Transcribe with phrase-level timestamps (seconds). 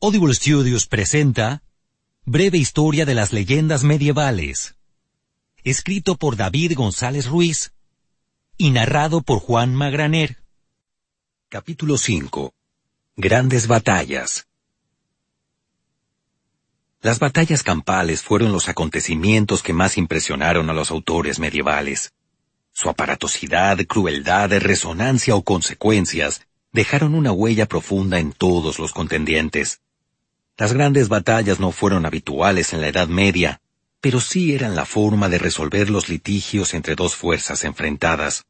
[0.00, 1.64] Audible Studios presenta
[2.24, 4.76] Breve Historia de las Leyendas Medievales,
[5.64, 7.72] escrito por David González Ruiz
[8.56, 10.36] y narrado por Juan Magraner.
[11.48, 12.54] Capítulo 5.
[13.16, 14.46] Grandes batallas.
[17.00, 22.12] Las batallas campales fueron los acontecimientos que más impresionaron a los autores medievales.
[22.70, 29.80] Su aparatosidad, crueldad, resonancia o consecuencias dejaron una huella profunda en todos los contendientes.
[30.58, 33.60] Las grandes batallas no fueron habituales en la Edad Media,
[34.00, 38.44] pero sí eran la forma de resolver los litigios entre dos fuerzas enfrentadas.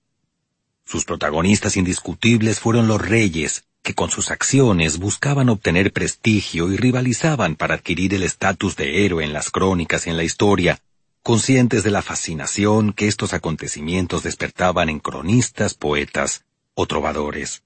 [0.86, 7.56] Sus protagonistas indiscutibles fueron los reyes, que con sus acciones buscaban obtener prestigio y rivalizaban
[7.56, 10.80] para adquirir el estatus de héroe en las crónicas y en la historia,
[11.22, 17.64] conscientes de la fascinación que estos acontecimientos despertaban en cronistas, poetas o trovadores.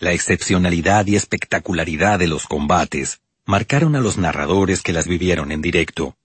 [0.00, 5.62] La excepcionalidad y espectacularidad de los combates marcaron a los narradores que las vivieron en
[5.62, 6.18] directo.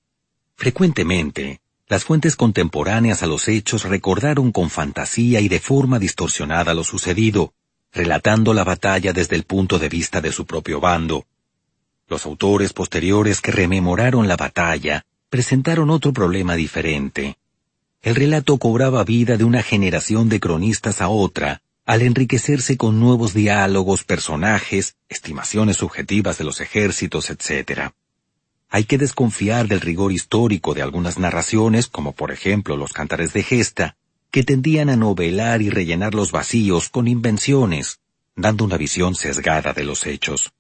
[0.58, 6.84] Frecuentemente, las fuentes contemporáneas a los hechos recordaron con fantasía y de forma distorsionada lo
[6.84, 7.54] sucedido,
[7.94, 11.26] relatando la batalla desde el punto de vista de su propio bando.
[12.10, 17.38] Los autores posteriores que rememoraron la batalla presentaron otro problema diferente.
[18.02, 23.34] El relato cobraba vida de una generación de cronistas a otra, al enriquecerse con nuevos
[23.34, 27.92] diálogos, personajes, estimaciones subjetivas de los ejércitos, etc.
[28.70, 33.44] Hay que desconfiar del rigor histórico de algunas narraciones, como por ejemplo los cantares de
[33.44, 33.98] gesta,
[34.32, 38.00] que tendían a novelar y rellenar los vacíos con invenciones,
[38.36, 40.54] dando una visión sesgada de los hechos.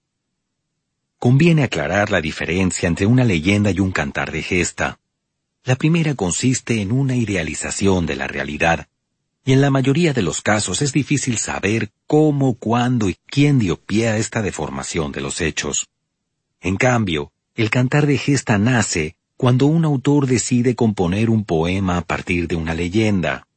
[1.17, 4.99] Conviene aclarar la diferencia entre una leyenda y un cantar de gesta.
[5.63, 8.89] La primera consiste en una idealización de la realidad,
[9.45, 13.77] y en la mayoría de los casos es difícil saber cómo, cuándo y quién dio
[13.77, 15.89] pie a esta deformación de los hechos.
[16.61, 22.02] En cambio, el cantar de gesta nace cuando un autor decide componer un poema a
[22.02, 23.48] partir de una leyenda.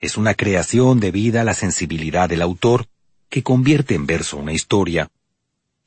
[0.00, 2.86] Es una creación debida a la sensibilidad del autor
[3.28, 5.10] que convierte en verso una historia.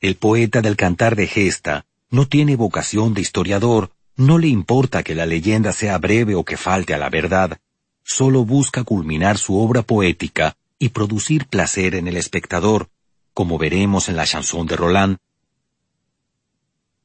[0.00, 5.16] El poeta del cantar de gesta no tiene vocación de historiador, no le importa que
[5.16, 7.58] la leyenda sea breve o que falte a la verdad,
[8.04, 12.88] solo busca culminar su obra poética y producir placer en el espectador,
[13.34, 15.18] como veremos en la chanson de Roland.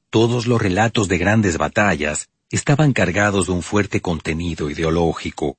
[0.10, 5.58] Todos los relatos de grandes batallas estaban cargados de un fuerte contenido ideológico.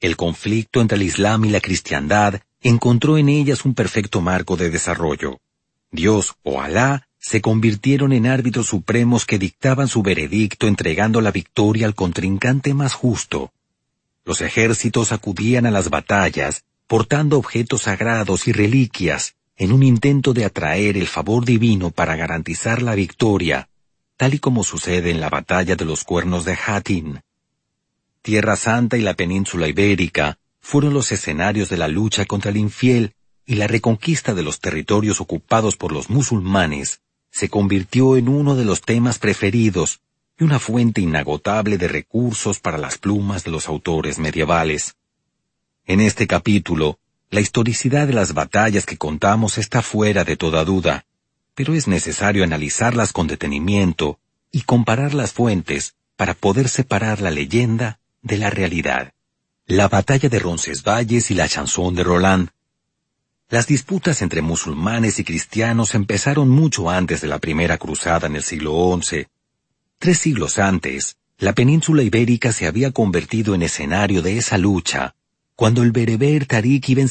[0.00, 4.70] El conflicto entre el Islam y la cristiandad encontró en ellas un perfecto marco de
[4.70, 5.40] desarrollo.
[5.90, 11.86] Dios o Alá se convirtieron en árbitros supremos que dictaban su veredicto entregando la victoria
[11.86, 13.52] al contrincante más justo,
[14.24, 20.44] los ejércitos acudían a las batallas, portando objetos sagrados y reliquias, en un intento de
[20.44, 23.68] atraer el favor divino para garantizar la victoria,
[24.16, 27.20] tal y como sucede en la batalla de los cuernos de Hattin.
[28.22, 33.14] Tierra Santa y la península ibérica fueron los escenarios de la lucha contra el infiel
[33.46, 38.64] y la reconquista de los territorios ocupados por los musulmanes se convirtió en uno de
[38.64, 40.00] los temas preferidos
[40.38, 44.96] y una fuente inagotable de recursos para las plumas de los autores medievales.
[45.86, 46.98] En este capítulo,
[47.30, 51.04] la historicidad de las batallas que contamos está fuera de toda duda,
[51.54, 54.18] pero es necesario analizarlas con detenimiento
[54.50, 59.12] y comparar las fuentes para poder separar la leyenda de la realidad.
[59.66, 62.50] La batalla de Roncesvalles y la chanson de Roland.
[63.48, 68.42] Las disputas entre musulmanes y cristianos empezaron mucho antes de la primera cruzada en el
[68.42, 69.26] siglo XI,
[69.98, 75.14] Tres siglos antes, la península ibérica se había convertido en escenario de esa lucha,
[75.56, 77.08] cuando el bereber Tariq ibn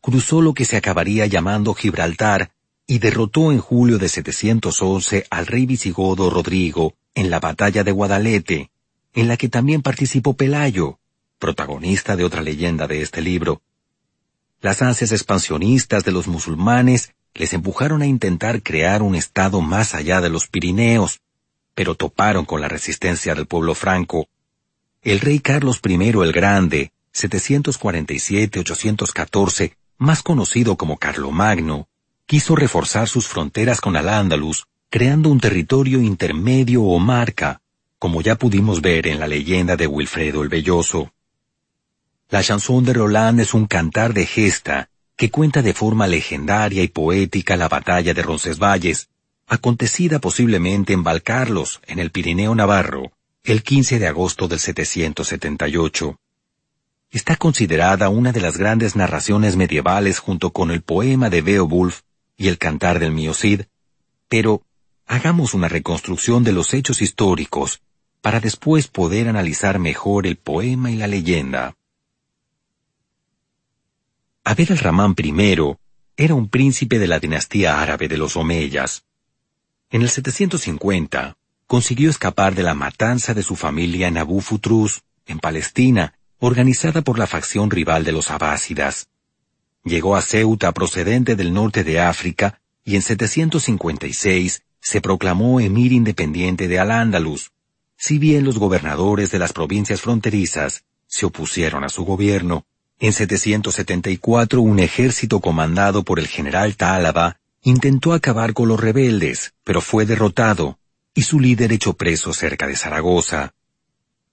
[0.00, 2.52] cruzó lo que se acabaría llamando Gibraltar
[2.86, 8.70] y derrotó en julio de 711 al rey visigodo Rodrigo en la batalla de Guadalete,
[9.14, 10.98] en la que también participó Pelayo,
[11.38, 13.62] protagonista de otra leyenda de este libro.
[14.60, 20.20] Las ansias expansionistas de los musulmanes les empujaron a intentar crear un estado más allá
[20.20, 21.20] de los Pirineos,
[21.74, 24.28] pero toparon con la resistencia del pueblo franco.
[25.02, 31.88] El rey Carlos I el Grande, 747-814, más conocido como Carlomagno,
[32.26, 37.60] quiso reforzar sus fronteras con Al-Ándalus, creando un territorio intermedio o marca,
[37.98, 41.12] como ya pudimos ver en la leyenda de Wilfredo el Belloso.
[42.30, 46.88] La chanson de Roland es un cantar de gesta que cuenta de forma legendaria y
[46.88, 49.08] poética la batalla de Roncesvalles,
[49.46, 53.12] acontecida posiblemente en Valcarlos, en el Pirineo Navarro,
[53.42, 56.18] el 15 de agosto del 778.
[57.10, 62.00] Está considerada una de las grandes narraciones medievales junto con el poema de Beowulf
[62.36, 63.62] y el cantar del Miocid,
[64.28, 64.62] pero
[65.06, 67.82] hagamos una reconstrucción de los hechos históricos
[68.20, 71.76] para después poder analizar mejor el poema y la leyenda.
[74.42, 75.76] Abed al-Rahman I
[76.16, 79.04] era un príncipe de la dinastía árabe de los Omeyas.
[79.90, 81.36] En el 750,
[81.66, 87.18] consiguió escapar de la matanza de su familia en Abu Futrus, en Palestina, organizada por
[87.18, 89.08] la facción rival de los abásidas.
[89.84, 96.68] Llegó a Ceuta procedente del norte de África y en 756 se proclamó emir independiente
[96.68, 97.52] de Al-Ándalus,
[97.96, 102.66] si bien los gobernadores de las provincias fronterizas se opusieron a su gobierno.
[102.98, 109.80] En 774 un ejército comandado por el general Tálaba intentó acabar con los rebeldes, pero
[109.80, 110.78] fue derrotado,
[111.14, 113.54] y su líder echó preso cerca de Zaragoza.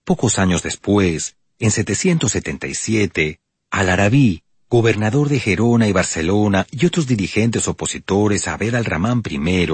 [0.03, 3.39] Pocos años después, en 777,
[3.71, 9.67] Al-Arabí, gobernador de Gerona y Barcelona y otros dirigentes opositores a Abed al-Rahman I,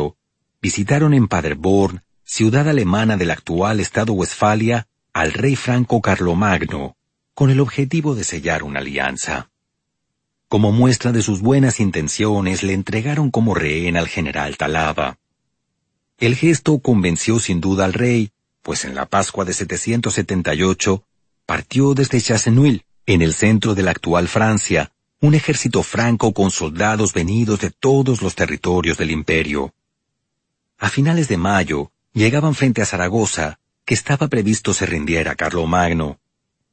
[0.62, 6.95] visitaron en Paderborn, ciudad alemana del actual estado Westfalia, al rey franco Carlomagno,
[7.33, 9.50] con el objetivo de sellar una alianza.
[10.48, 15.18] Como muestra de sus buenas intenciones, le entregaron como rehén al general Talaba.
[16.20, 21.04] El gesto convenció sin duda al rey, pues en la Pascua de 778
[21.46, 24.92] partió desde Chasseneuil, en el centro de la actual Francia,
[25.22, 29.74] un ejército franco con soldados venidos de todos los territorios del imperio.
[30.78, 36.20] A finales de mayo, llegaban frente a Zaragoza, que estaba previsto se rindiera Carlomagno.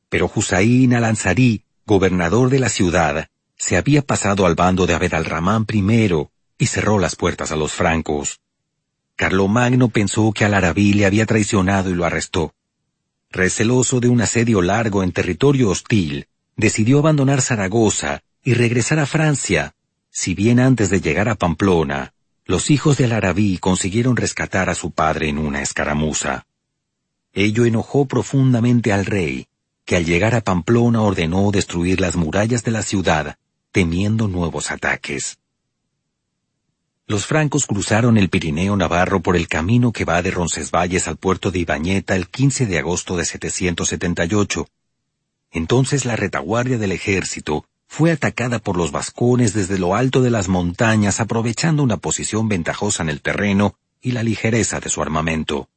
[0.08, 5.66] Pero Husaín al-Ansari, gobernador de la ciudad, se había pasado al bando de Abed al-Rahman
[5.72, 6.28] I
[6.58, 8.40] y cerró las puertas a los francos.
[9.16, 12.54] Carlomagno pensó que al-Arabí le había traicionado y lo arrestó.
[13.30, 19.74] Receloso de un asedio largo en territorio hostil, decidió abandonar Zaragoza y regresar a Francia,
[20.10, 22.14] si bien antes de llegar a Pamplona,
[22.44, 26.46] los hijos del Arabí consiguieron rescatar a su padre en una escaramuza.
[27.32, 29.48] Ello enojó profundamente al rey,
[29.84, 33.38] que al llegar a Pamplona ordenó destruir las murallas de la ciudad,
[33.74, 35.40] temiendo nuevos ataques.
[37.08, 41.50] Los francos cruzaron el Pirineo Navarro por el camino que va de Roncesvalles al puerto
[41.50, 44.68] de Ibañeta el 15 de agosto de 778.
[45.50, 50.46] Entonces la retaguardia del ejército fue atacada por los vascones desde lo alto de las
[50.46, 55.68] montañas aprovechando una posición ventajosa en el terreno y la ligereza de su armamento.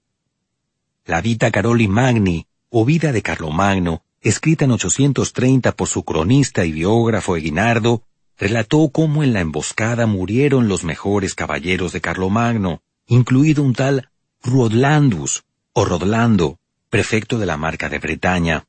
[1.03, 6.71] La Vita Caroli Magni, o Vida de Carlomagno, escrita en 830 por su cronista y
[6.71, 8.03] biógrafo Eguinardo,
[8.37, 14.09] relató cómo en la emboscada murieron los mejores caballeros de Carlomagno, incluido un tal
[14.43, 15.43] Rodlandus,
[15.73, 16.57] o Rodlando,
[16.89, 18.65] prefecto de la marca de Bretaña.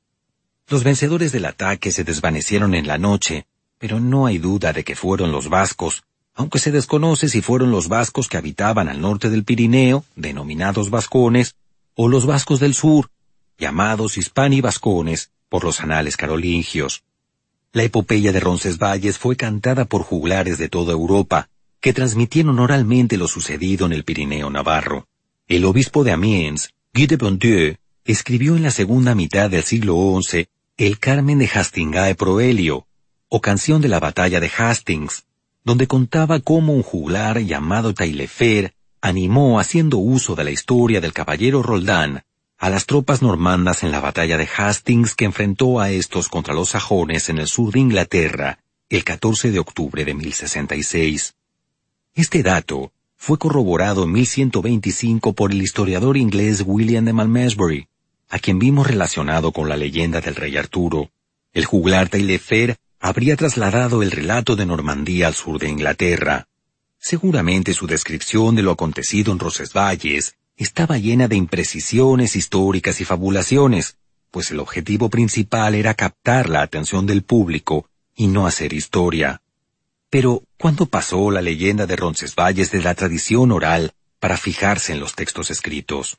[0.68, 3.46] Los vencedores del ataque se desvanecieron en la noche,
[3.78, 6.04] pero no hay duda de que fueron los vascos,
[6.34, 11.56] aunque se desconoce si fueron los vascos que habitaban al norte del Pirineo, denominados vascones,
[11.94, 13.10] o los vascos del sur,
[13.58, 17.04] llamados hispani-vascones por los anales carolingios.
[17.72, 21.48] La epopeya de Roncesvalles fue cantada por juglares de toda Europa,
[21.80, 25.06] que transmitieron oralmente lo sucedido en el Pirineo Navarro.
[25.46, 30.48] El obispo de Amiens, Guy de Bondieu, escribió en la segunda mitad del siglo XI
[30.76, 32.86] el Carmen de Hastingae Proelio,
[33.28, 35.24] o canción de la batalla de Hastings,
[35.64, 41.62] donde contaba cómo un juglar llamado Tailefer animó, haciendo uso de la historia del caballero
[41.62, 42.24] Roldán,
[42.58, 46.70] a las tropas normandas en la batalla de Hastings que enfrentó a estos contra los
[46.70, 51.34] sajones en el sur de Inglaterra el 14 de octubre de 1066.
[52.14, 57.88] Este dato fue corroborado en 1125 por el historiador inglés William de Malmesbury,
[58.28, 61.10] a quien vimos relacionado con la leyenda del rey Arturo.
[61.52, 66.48] El juglar Taillefer habría trasladado el relato de Normandía al sur de Inglaterra.
[66.98, 73.96] Seguramente su descripción de lo acontecido en Rosesvalles estaba llena de imprecisiones históricas y fabulaciones,
[74.32, 79.40] pues el objetivo principal era captar la atención del público y no hacer historia.
[80.10, 85.14] Pero, ¿cuándo pasó la leyenda de Roncesvalles de la tradición oral para fijarse en los
[85.14, 86.18] textos escritos?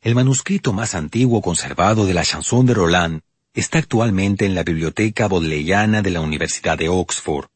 [0.00, 3.20] El manuscrito más antiguo conservado de la chanson de Roland
[3.52, 7.48] está actualmente en la Biblioteca Bodleiana de la Universidad de Oxford.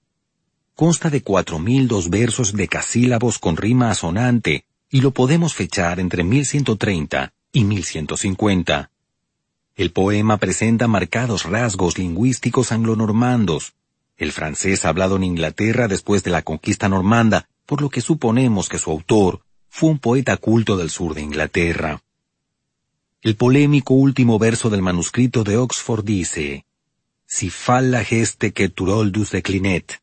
[0.74, 6.24] Consta de cuatro mil dos versos decasílabos con rima asonante y lo podemos fechar entre
[6.24, 8.90] 1130 y 1150.
[9.76, 13.74] El poema presenta marcados rasgos lingüísticos anglonormandos,
[14.16, 18.78] el francés hablado en Inglaterra después de la conquista normanda, por lo que suponemos que
[18.78, 22.02] su autor fue un poeta culto del sur de Inglaterra.
[23.20, 26.64] El polémico último verso del manuscrito de Oxford dice,
[27.26, 30.00] Si falla geste que Turoldus declinet.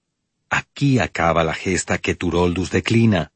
[0.49, 3.31] Aquí acaba la gesta que Turoldus declina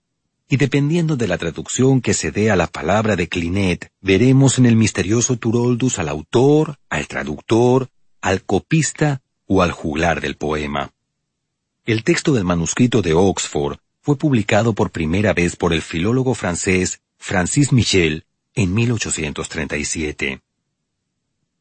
[0.51, 4.65] y dependiendo de la traducción que se dé a la palabra de Clinet, veremos en
[4.65, 7.89] el misterioso Turoldus al autor, al traductor,
[8.19, 10.91] al copista o al juglar del poema.
[11.85, 17.01] El texto del manuscrito de Oxford fue publicado por primera vez por el filólogo francés
[17.17, 18.25] Francis Michel
[18.55, 20.41] en 1837.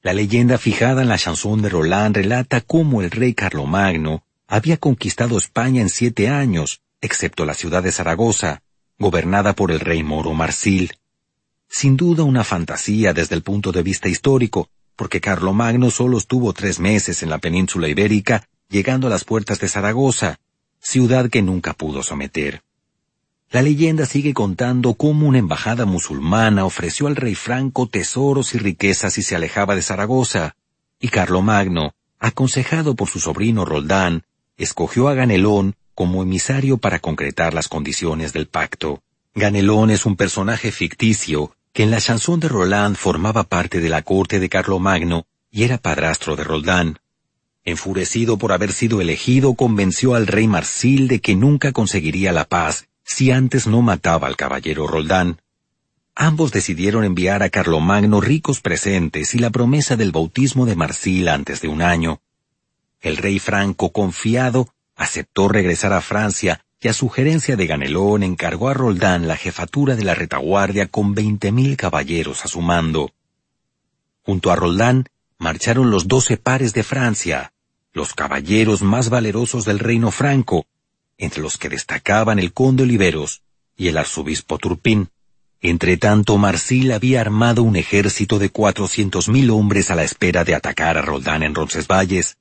[0.00, 5.36] La leyenda fijada en la chanson de Roland relata cómo el rey Carlomagno había conquistado
[5.36, 8.62] España en siete años, excepto la ciudad de Zaragoza,
[8.98, 10.94] gobernada por el rey moro Marsil.
[11.68, 16.80] Sin duda una fantasía desde el punto de vista histórico, porque Carlomagno solo estuvo tres
[16.80, 20.40] meses en la península ibérica, llegando a las puertas de Zaragoza,
[20.80, 22.62] ciudad que nunca pudo someter.
[23.50, 29.16] La leyenda sigue contando cómo una embajada musulmana ofreció al rey Franco tesoros y riquezas
[29.16, 30.56] y se alejaba de Zaragoza,
[31.00, 34.24] y Carlomagno, aconsejado por su sobrino Roldán,
[34.56, 39.02] escogió a Ganelón como emisario para concretar las condiciones del pacto.
[39.34, 44.02] Ganelón es un personaje ficticio que en la chanson de Roland formaba parte de la
[44.02, 47.00] corte de Carlomagno y era padrastro de Roldán.
[47.64, 52.86] Enfurecido por haber sido elegido, convenció al rey Marsil de que nunca conseguiría la paz
[53.02, 55.40] si antes no mataba al caballero Roldán.
[56.14, 61.60] Ambos decidieron enviar a Carlomagno ricos presentes y la promesa del bautismo de Marsil antes
[61.60, 62.20] de un año.
[63.00, 68.74] El rey Franco, confiado, aceptó regresar a Francia y a sugerencia de Ganelón encargó a
[68.74, 73.12] Roldán la jefatura de la retaguardia con veinte mil caballeros a su mando.
[74.22, 75.06] Junto a Roldán
[75.38, 77.52] marcharon los doce pares de Francia,
[77.92, 80.66] los caballeros más valerosos del reino franco,
[81.16, 83.42] entre los que destacaban el conde Oliveros
[83.76, 85.10] y el arzobispo Turpín.
[85.60, 90.96] Entretanto, Marsil había armado un ejército de cuatrocientos mil hombres a la espera de atacar
[90.96, 92.36] a Roldán en Roncesvalles.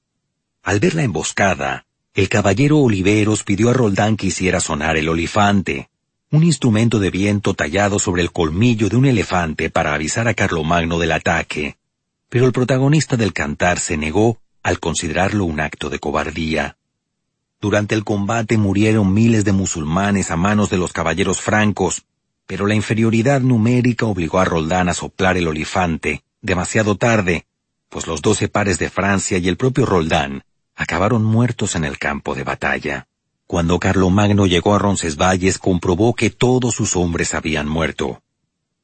[0.62, 1.87] Al ver la emboscada,
[2.18, 5.92] el caballero Oliveros pidió a Roldán que hiciera sonar el olifante,
[6.32, 10.98] un instrumento de viento tallado sobre el colmillo de un elefante para avisar a Carlomagno
[10.98, 11.78] del ataque.
[12.28, 16.78] Pero el protagonista del cantar se negó al considerarlo un acto de cobardía.
[17.62, 22.04] Durante el combate murieron miles de musulmanes a manos de los caballeros francos,
[22.48, 27.46] pero la inferioridad numérica obligó a Roldán a soplar el olifante, demasiado tarde,
[27.90, 30.42] pues los doce pares de Francia y el propio Roldán
[30.77, 33.07] acabaron muertos en el campo de batalla.
[33.48, 38.22] Cuando Carlomagno llegó a Roncesvalles comprobó que todos sus hombres habían muerto.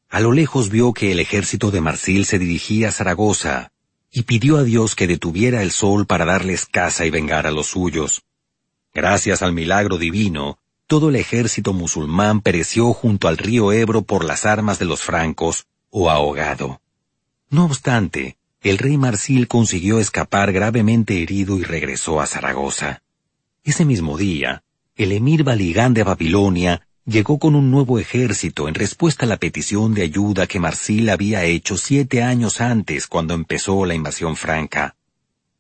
[0.10, 3.72] A lo lejos vio que el ejército de Marsil se dirigía a Zaragoza,
[4.12, 7.68] y pidió a Dios que detuviera el sol para darles caza y vengar a los
[7.68, 8.24] suyos.
[8.94, 14.46] Gracias al milagro divino, todo el ejército musulmán pereció junto al río Ebro por las
[14.46, 16.82] armas de los francos, o ahogado.
[17.50, 23.04] No obstante, el rey Marsil consiguió escapar gravemente herido y regresó a Zaragoza.
[23.66, 24.64] Ese mismo día,
[24.96, 29.94] el emir Baligán de Babilonia llegó con un nuevo ejército en respuesta a la petición
[29.94, 34.96] de ayuda que Marsil había hecho siete años antes cuando empezó la invasión franca.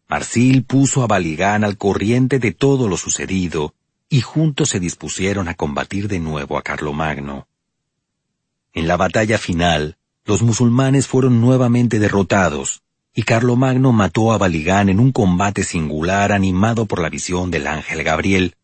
[0.07, 3.73] Marsil puso a Baligán al corriente de todo lo sucedido
[4.07, 7.47] y juntos se dispusieron a combatir de nuevo a Carlomagno.
[8.73, 12.83] En la batalla final, los musulmanes fueron nuevamente derrotados,
[13.13, 18.03] y Carlomagno mató a Baligán en un combate singular animado por la visión del ángel
[18.03, 18.55] Gabriel.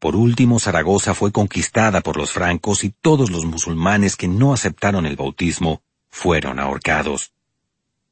[0.00, 5.06] Por último, Zaragoza fue conquistada por los francos y todos los musulmanes que no aceptaron
[5.06, 7.32] el bautismo fueron ahorcados.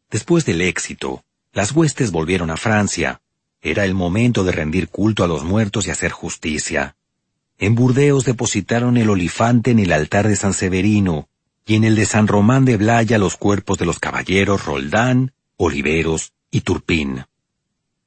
[0.09, 3.21] Después del éxito, las huestes volvieron a Francia.
[3.61, 6.95] Era el momento de rendir culto a los muertos y hacer justicia.
[7.59, 11.29] En Burdeos depositaron el olifante en el altar de San Severino,
[11.67, 16.33] y en el de San Román de Blaya los cuerpos de los caballeros Roldán, Oliveros
[16.51, 17.25] y Turpín.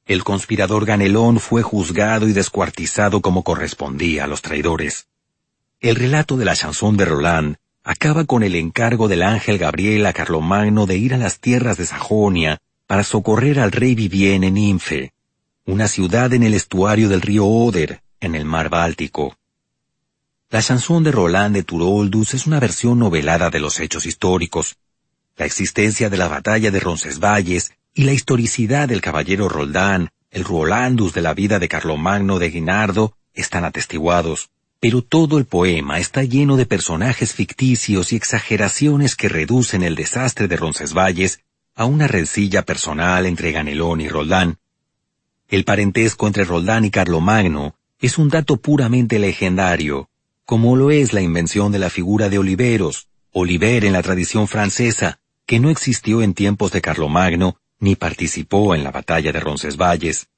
[0.06, 5.06] El conspirador Ganelón fue juzgado y descuartizado como correspondía a los traidores.
[5.80, 10.12] El relato de la chanson de Roland acaba con el encargo del ángel Gabriel a
[10.12, 15.12] Carlomagno de ir a las tierras de Sajonia para socorrer al rey Vivien en Infe,
[15.66, 19.36] una ciudad en el estuario del río Oder, en el mar Báltico.
[20.54, 24.76] La chanson de Roland de Turoldus es una versión novelada de los hechos históricos.
[25.36, 31.12] La existencia de la batalla de Roncesvalles y la historicidad del caballero Roldán, el Rolandus
[31.12, 34.50] de la vida de Carlomagno de Guinardo, están atestiguados.
[34.78, 40.46] Pero todo el poema está lleno de personajes ficticios y exageraciones que reducen el desastre
[40.46, 41.40] de Roncesvalles
[41.74, 44.58] a una rencilla personal entre Ganelón y Roldán.
[45.48, 50.10] El parentesco entre Roldán y Carlomagno es un dato puramente legendario,
[50.44, 55.18] como lo es la invención de la figura de Oliveros, Oliver en la tradición francesa,
[55.46, 60.28] que no existió en tiempos de Carlomagno ni participó en la batalla de Roncesvalles.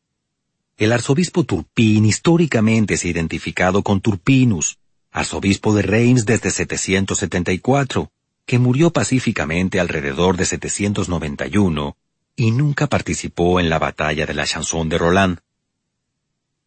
[0.76, 4.78] El arzobispo Turpín históricamente se ha identificado con Turpinus,
[5.10, 8.10] arzobispo de Reims desde 774,
[8.44, 11.96] que murió pacíficamente alrededor de 791
[12.36, 15.38] y nunca participó en la batalla de la Chanson de Roland.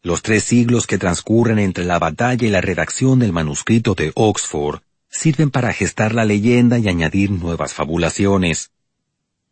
[0.02, 4.80] Los tres siglos que transcurren entre la batalla y la redacción del manuscrito de Oxford
[5.10, 8.70] sirven para gestar la leyenda y añadir nuevas fabulaciones.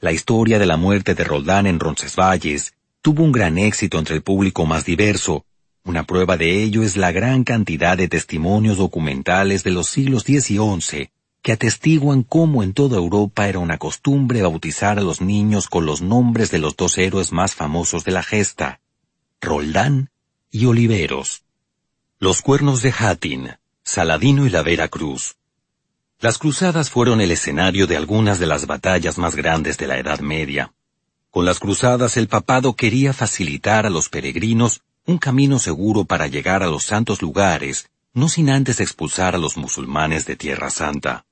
[0.01, 4.23] La historia de la muerte de Roldán en Roncesvalles tuvo un gran éxito entre el
[4.23, 5.45] público más diverso.
[5.85, 10.51] Una prueba de ello es la gran cantidad de testimonios documentales de los siglos X
[10.51, 11.11] y XI
[11.43, 16.01] que atestiguan cómo en toda Europa era una costumbre bautizar a los niños con los
[16.01, 18.81] nombres de los dos héroes más famosos de la gesta,
[19.41, 20.11] Roldán
[20.51, 21.43] y Oliveros.
[22.19, 23.51] Los cuernos de Hattin,
[23.83, 25.37] Saladino y la Vera Cruz.
[26.21, 30.21] Las cruzadas fueron el escenario de algunas de las batallas más grandes de la Edad
[30.21, 30.73] Media.
[31.31, 36.63] Con las cruzadas el papado quería facilitar a los peregrinos un camino seguro para llegar
[36.63, 41.27] a los santos lugares, no sin antes expulsar a los musulmanes de Tierra Santa.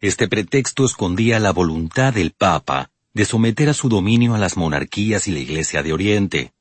[0.00, 5.28] Este pretexto escondía la voluntad del Papa de someter a su dominio a las monarquías
[5.28, 6.52] y la Iglesia de Oriente.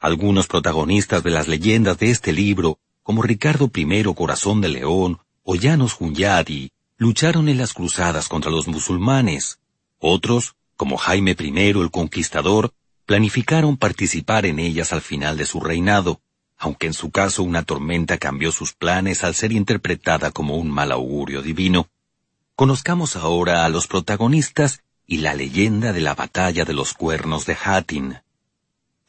[0.00, 5.56] Algunos protagonistas de las leyendas de este libro, como Ricardo I Corazón de León o
[5.56, 9.58] Llanos Hunyadi, lucharon en las cruzadas contra los musulmanes.
[9.98, 12.72] Otros, como Jaime I el Conquistador,
[13.06, 16.20] planificaron participar en ellas al final de su reinado,
[16.58, 20.92] aunque en su caso una tormenta cambió sus planes al ser interpretada como un mal
[20.92, 21.88] augurio divino.
[22.54, 27.56] Conozcamos ahora a los protagonistas y la leyenda de la batalla de los cuernos de
[27.64, 28.18] Hattin.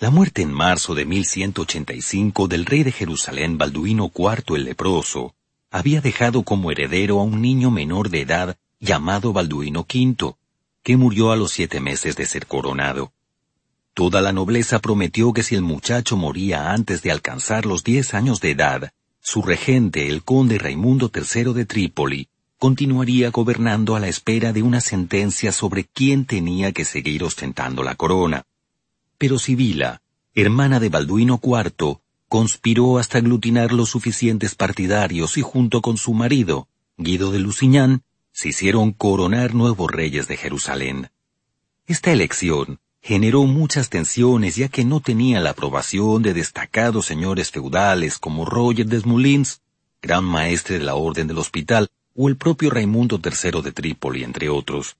[0.01, 5.35] La muerte en marzo de 1185 del rey de Jerusalén Balduino IV el leproso
[5.71, 10.35] había dejado como heredero a un niño menor de edad llamado Balduino V,
[10.83, 13.11] que murió a los siete meses de ser coronado.
[13.93, 18.39] Toda la nobleza prometió que si el muchacho moría antes de alcanzar los diez años
[18.39, 24.53] de edad, su regente, el conde Raimundo III de Trípoli, continuaría gobernando a la espera
[24.53, 28.45] de una sentencia sobre quién tenía que seguir ostentando la corona.
[29.19, 30.01] Pero Sibila,
[30.33, 36.69] hermana de Balduino IV, conspiró hasta aglutinar los suficientes partidarios y junto con su marido,
[36.97, 41.11] Guido de Lusignan, se hicieron coronar nuevos reyes de Jerusalén.
[41.85, 48.19] Esta elección generó muchas tensiones ya que no tenía la aprobación de destacados señores feudales
[48.19, 49.59] como Roger Desmoulins,
[50.01, 54.47] gran maestre de la Orden del Hospital, o el propio Raimundo III de Trípoli, entre
[54.47, 54.95] otros.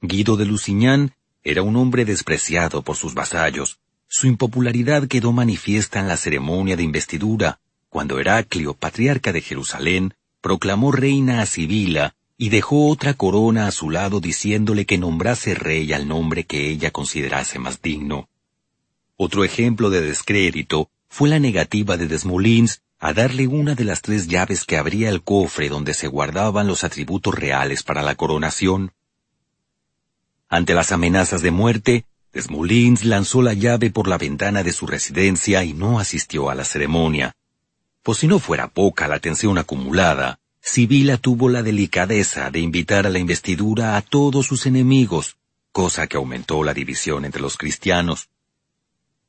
[0.00, 3.78] Guido de Lusignan era un hombre despreciado por sus vasallos.
[4.08, 10.92] Su impopularidad quedó manifiesta en la ceremonia de investidura, cuando Heraclio, patriarca de Jerusalén, proclamó
[10.92, 16.08] reina a Sibila y dejó otra corona a su lado diciéndole que nombrase rey al
[16.08, 18.28] nombre que ella considerase más digno.
[19.16, 24.28] Otro ejemplo de descrédito fue la negativa de Desmoulins a darle una de las tres
[24.28, 28.92] llaves que abría el cofre donde se guardaban los atributos reales para la coronación.
[30.52, 35.62] Ante las amenazas de muerte, Desmoulins lanzó la llave por la ventana de su residencia
[35.62, 37.36] y no asistió a la ceremonia.
[38.02, 43.10] Pues si no fuera poca la tensión acumulada, Sibila tuvo la delicadeza de invitar a
[43.10, 45.36] la investidura a todos sus enemigos,
[45.70, 48.28] cosa que aumentó la división entre los cristianos.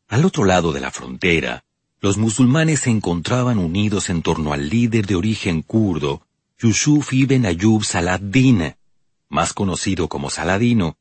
[0.08, 1.64] Al otro lado de la frontera,
[2.00, 6.26] los musulmanes se encontraban unidos en torno al líder de origen kurdo,
[6.58, 8.74] Yusuf ibn Ayub Saladdin,
[9.30, 10.98] más conocido como Saladino,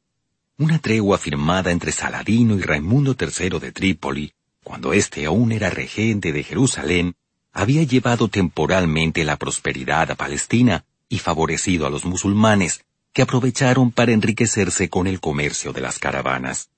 [0.61, 6.33] una tregua firmada entre Saladino y Raimundo III de Trípoli, cuando éste aún era regente
[6.33, 7.14] de Jerusalén,
[7.51, 14.12] había llevado temporalmente la prosperidad a Palestina y favorecido a los musulmanes, que aprovecharon para
[14.12, 16.68] enriquecerse con el comercio de las caravanas.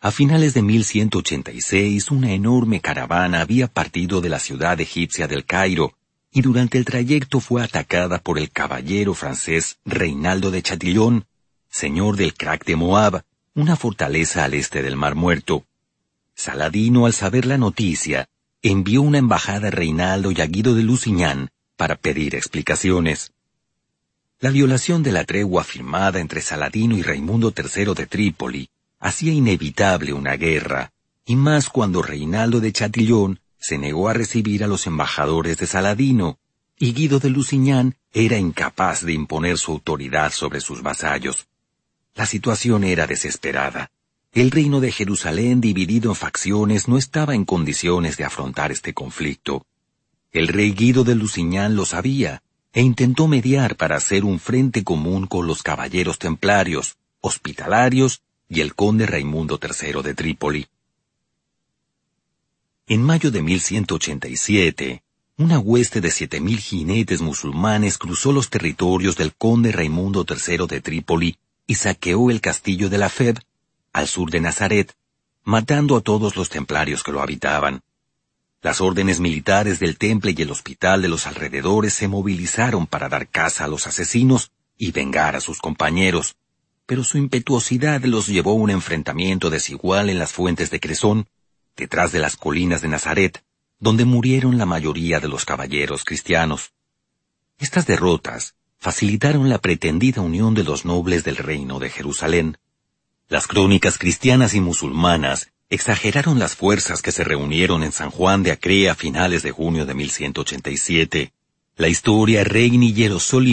[0.00, 5.94] A finales de 1186 una enorme caravana había partido de la ciudad egipcia del Cairo
[6.30, 11.26] y durante el trayecto fue atacada por el caballero francés Reinaldo de Chatillon,
[11.74, 13.24] señor del Crac de Moab,
[13.56, 15.64] una fortaleza al este del Mar Muerto.
[16.36, 18.28] Saladino, al saber la noticia,
[18.62, 23.32] envió una embajada a Reinaldo y a Guido de Lusignan para pedir explicaciones.
[24.38, 30.12] La violación de la tregua firmada entre Saladino y Raimundo III de Trípoli hacía inevitable
[30.12, 30.92] una guerra,
[31.26, 36.38] y más cuando Reinaldo de Chatillon se negó a recibir a los embajadores de Saladino,
[36.78, 41.48] y Guido de Lusignan era incapaz de imponer su autoridad sobre sus vasallos.
[42.14, 43.90] La situación era desesperada.
[44.32, 49.66] El reino de Jerusalén dividido en facciones no estaba en condiciones de afrontar este conflicto.
[50.32, 55.26] El rey Guido de Lusignan lo sabía, e intentó mediar para hacer un frente común
[55.26, 60.66] con los caballeros templarios, hospitalarios y el conde Raimundo III de Trípoli.
[62.86, 65.02] En mayo de 1187,
[65.36, 70.80] una hueste de siete mil jinetes musulmanes cruzó los territorios del conde Raimundo III de
[70.80, 73.38] Trípoli y saqueó el castillo de la Feb,
[73.92, 74.94] al sur de Nazaret,
[75.42, 77.82] matando a todos los templarios que lo habitaban.
[78.60, 83.28] Las órdenes militares del temple y el hospital de los alrededores se movilizaron para dar
[83.28, 86.36] caza a los asesinos y vengar a sus compañeros,
[86.86, 91.28] pero su impetuosidad los llevó a un enfrentamiento desigual en las fuentes de Cresón,
[91.76, 93.44] detrás de las colinas de Nazaret,
[93.78, 96.72] donde murieron la mayoría de los caballeros cristianos.
[97.58, 102.58] Estas derrotas facilitaron la pretendida unión de los nobles del reino de Jerusalén.
[103.30, 108.52] Las crónicas cristianas y musulmanas exageraron las fuerzas que se reunieron en San Juan de
[108.52, 111.32] Acre a finales de junio de 1187.
[111.78, 112.92] La historia Regni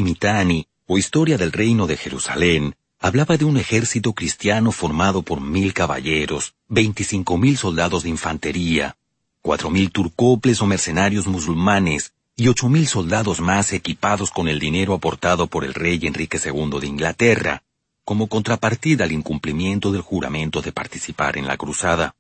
[0.01, 5.73] Mitani, o Historia del Reino de Jerusalén, hablaba de un ejército cristiano formado por mil
[5.73, 8.97] caballeros, veinticinco mil soldados de infantería,
[9.41, 14.95] cuatro mil turcoples o mercenarios musulmanes, y ocho mil soldados más equipados con el dinero
[14.95, 17.61] aportado por el rey Enrique II de Inglaterra,
[18.03, 22.15] como contrapartida al incumplimiento del juramento de participar en la cruzada.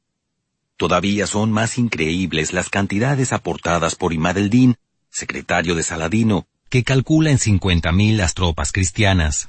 [0.77, 4.75] Todavía son más increíbles las cantidades aportadas por Imad el-Din,
[5.09, 9.47] secretario de Saladino, que calcula en cincuenta mil las tropas cristianas.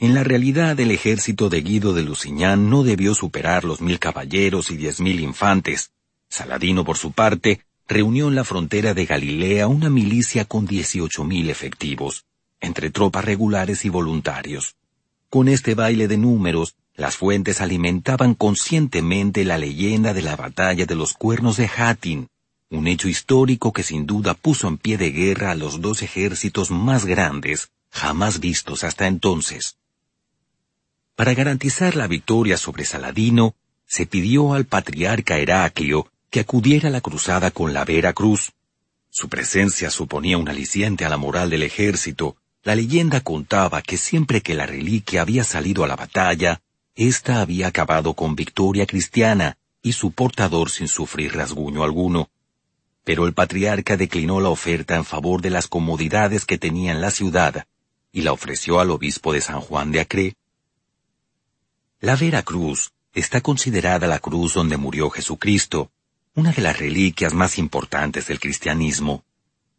[0.00, 4.72] En la realidad, el ejército de Guido de Lusignan no debió superar los mil caballeros
[4.72, 5.92] y diez mil infantes.
[6.28, 11.48] Saladino, por su parte, reunió en la frontera de Galilea una milicia con dieciocho mil
[11.48, 12.26] efectivos,
[12.60, 14.76] entre tropas regulares y voluntarios.
[15.30, 20.94] Con este baile de números, las fuentes alimentaban conscientemente la leyenda de la batalla de
[20.94, 22.28] los cuernos de Hattin,
[22.70, 26.70] un hecho histórico que sin duda puso en pie de guerra a los dos ejércitos
[26.70, 29.76] más grandes jamás vistos hasta entonces.
[31.16, 33.54] Para garantizar la victoria sobre Saladino,
[33.86, 38.52] se pidió al patriarca Heraclio que acudiera a la cruzada con la Vera Cruz.
[39.10, 44.42] Su presencia suponía un aliciente a la moral del ejército, la leyenda contaba que siempre
[44.42, 46.60] que la reliquia había salido a la batalla,
[46.94, 52.28] ésta había acabado con victoria cristiana y su portador sin sufrir rasguño alguno.
[53.04, 57.10] Pero el patriarca declinó la oferta en favor de las comodidades que tenía en la
[57.10, 57.66] ciudad
[58.12, 60.36] y la ofreció al obispo de San Juan de Acre.
[62.00, 65.90] La Vera Cruz está considerada la cruz donde murió Jesucristo,
[66.34, 69.24] una de las reliquias más importantes del cristianismo.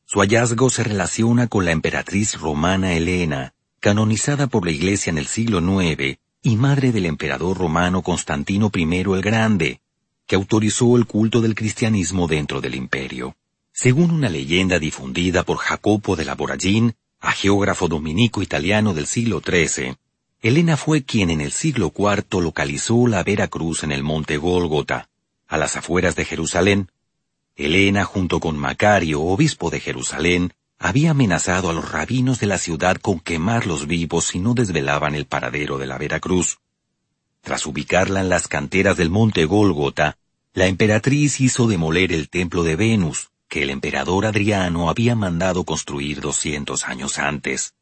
[0.05, 5.27] Su hallazgo se relaciona con la emperatriz romana Helena, canonizada por la Iglesia en el
[5.27, 9.81] siglo IX y madre del emperador romano Constantino I el Grande,
[10.25, 13.35] que autorizó el culto del cristianismo dentro del imperio.
[13.71, 19.41] Según una leyenda difundida por Jacopo de la Boragin, a geógrafo dominico italiano del siglo
[19.45, 19.95] XIII,
[20.41, 25.09] Helena fue quien en el siglo IV localizó la Vera Cruz en el monte Gólgota,
[25.49, 26.89] a las afueras de Jerusalén,
[27.55, 32.95] Helena, junto con Macario, obispo de Jerusalén, había amenazado a los rabinos de la ciudad
[32.97, 36.59] con quemarlos vivos si no desvelaban el paradero de la Veracruz.
[37.41, 40.17] Tras ubicarla en las canteras del monte Gólgota,
[40.53, 46.21] la emperatriz hizo demoler el templo de Venus, que el emperador Adriano había mandado construir
[46.21, 47.73] doscientos años antes.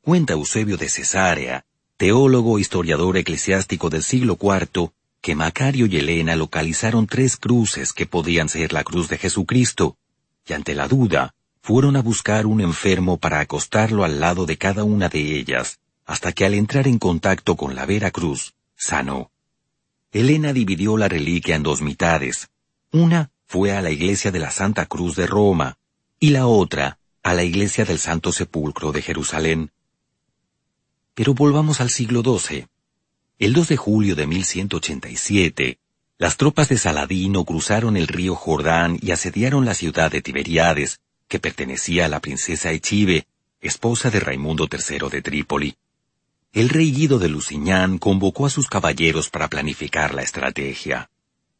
[0.00, 1.64] Cuenta Eusebio de Cesarea,
[1.96, 4.90] teólogo e historiador eclesiástico del siglo IV,
[5.22, 9.96] que Macario y Elena localizaron tres cruces que podían ser la cruz de Jesucristo,
[10.44, 14.82] y ante la duda, fueron a buscar un enfermo para acostarlo al lado de cada
[14.82, 19.30] una de ellas, hasta que al entrar en contacto con la vera cruz, sanó.
[20.10, 22.50] Elena dividió la reliquia en dos mitades.
[22.90, 25.78] Una fue a la iglesia de la Santa Cruz de Roma,
[26.18, 29.70] y la otra a la iglesia del Santo Sepulcro de Jerusalén.
[31.14, 32.66] Pero volvamos al siglo XII.
[33.42, 35.78] El 2 de julio de 1187,
[36.16, 41.40] las tropas de Saladino cruzaron el río Jordán y asediaron la ciudad de Tiberiades, que
[41.40, 43.26] pertenecía a la princesa Echive,
[43.60, 45.74] esposa de Raimundo III de Trípoli.
[46.52, 51.10] El rey Guido de Lusignan convocó a sus caballeros para planificar la estrategia.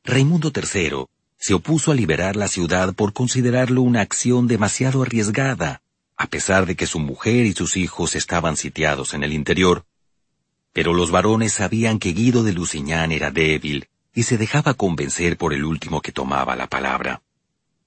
[0.04, 5.82] Raimundo III se opuso a liberar la ciudad por considerarlo una acción demasiado arriesgada,
[6.16, 9.84] a pesar de que su mujer y sus hijos estaban sitiados en el interior.
[10.72, 15.52] Pero los varones sabían que Guido de Lusignan era débil y se dejaba convencer por
[15.52, 17.22] el último que tomaba la palabra.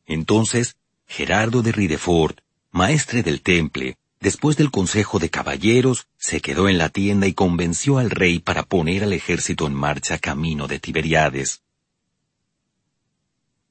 [0.06, 2.40] Entonces, Gerardo de Ridefort,
[2.72, 7.98] maestre del temple, después del consejo de caballeros, se quedó en la tienda y convenció
[7.98, 11.62] al rey para poner al ejército en marcha camino de Tiberiades.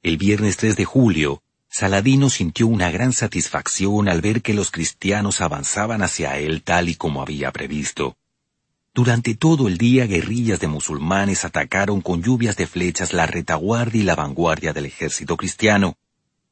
[0.03, 5.41] El viernes 3 de julio, Saladino sintió una gran satisfacción al ver que los cristianos
[5.41, 8.17] avanzaban hacia él tal y como había previsto.
[8.95, 14.05] Durante todo el día guerrillas de musulmanes atacaron con lluvias de flechas la retaguardia y
[14.05, 15.97] la vanguardia del ejército cristiano,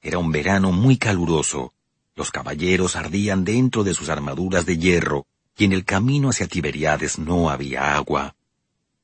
[0.00, 1.72] Era un verano muy caluroso.
[2.16, 5.26] Los caballeros ardían dentro de sus armaduras de hierro,
[5.56, 8.34] y en el camino hacia Tiberiades no había agua.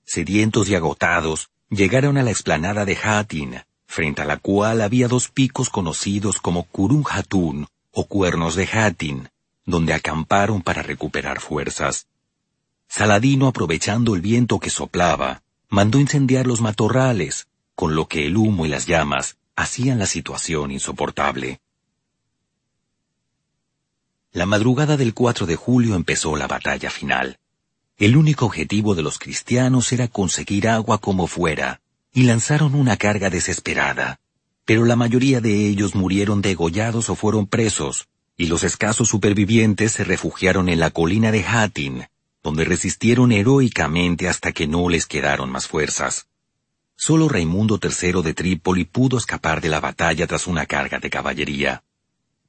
[0.05, 5.29] Sedientos y agotados, llegaron a la explanada de Hatin, frente a la cual había dos
[5.29, 9.29] picos conocidos como Kurun Hatun o Cuernos de Hatin,
[9.65, 12.09] donde acamparon para recuperar fuerzas.
[12.89, 18.65] Saladino, aprovechando el viento que soplaba, mandó incendiar los matorrales, con lo que el humo
[18.65, 21.61] y las llamas hacían la situación insoportable.
[24.33, 27.39] La madrugada del 4 de julio empezó la batalla final.
[27.99, 31.81] El único objetivo de los cristianos era conseguir agua como fuera,
[32.13, 34.21] y lanzaron una carga desesperada.
[34.65, 40.05] Pero la mayoría de ellos murieron degollados o fueron presos, y los escasos supervivientes se
[40.05, 42.07] refugiaron en la colina de Hatin,
[42.49, 46.29] donde resistieron heroicamente hasta que no les quedaron más fuerzas.
[46.97, 51.83] Solo Raimundo III de Trípoli pudo escapar de la batalla tras una carga de caballería.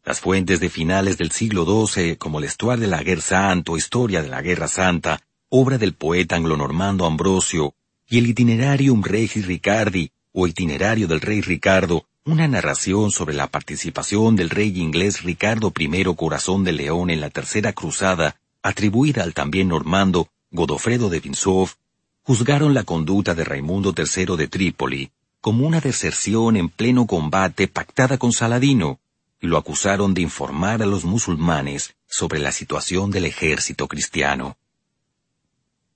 [0.06, 3.78] Las fuentes de finales del siglo XII, como el Estuar de la Guerra Santa o
[3.78, 7.74] Historia de la Guerra Santa, obra del poeta anglonormando Ambrosio,
[8.08, 14.38] y el Itinerarium Regis Ricardi, o Itinerario del Rey Ricardo, una narración sobre la participación
[14.38, 19.68] del rey inglés Ricardo I Corazón de León en la Tercera Cruzada, atribuida al también
[19.68, 21.76] normando Godofredo de Vinsoff,
[22.24, 28.18] juzgaron la conducta de Raimundo III de Trípoli como una deserción en pleno combate pactada
[28.18, 29.00] con Saladino,
[29.42, 34.58] y lo acusaron de informar a los musulmanes sobre la situación del ejército cristiano.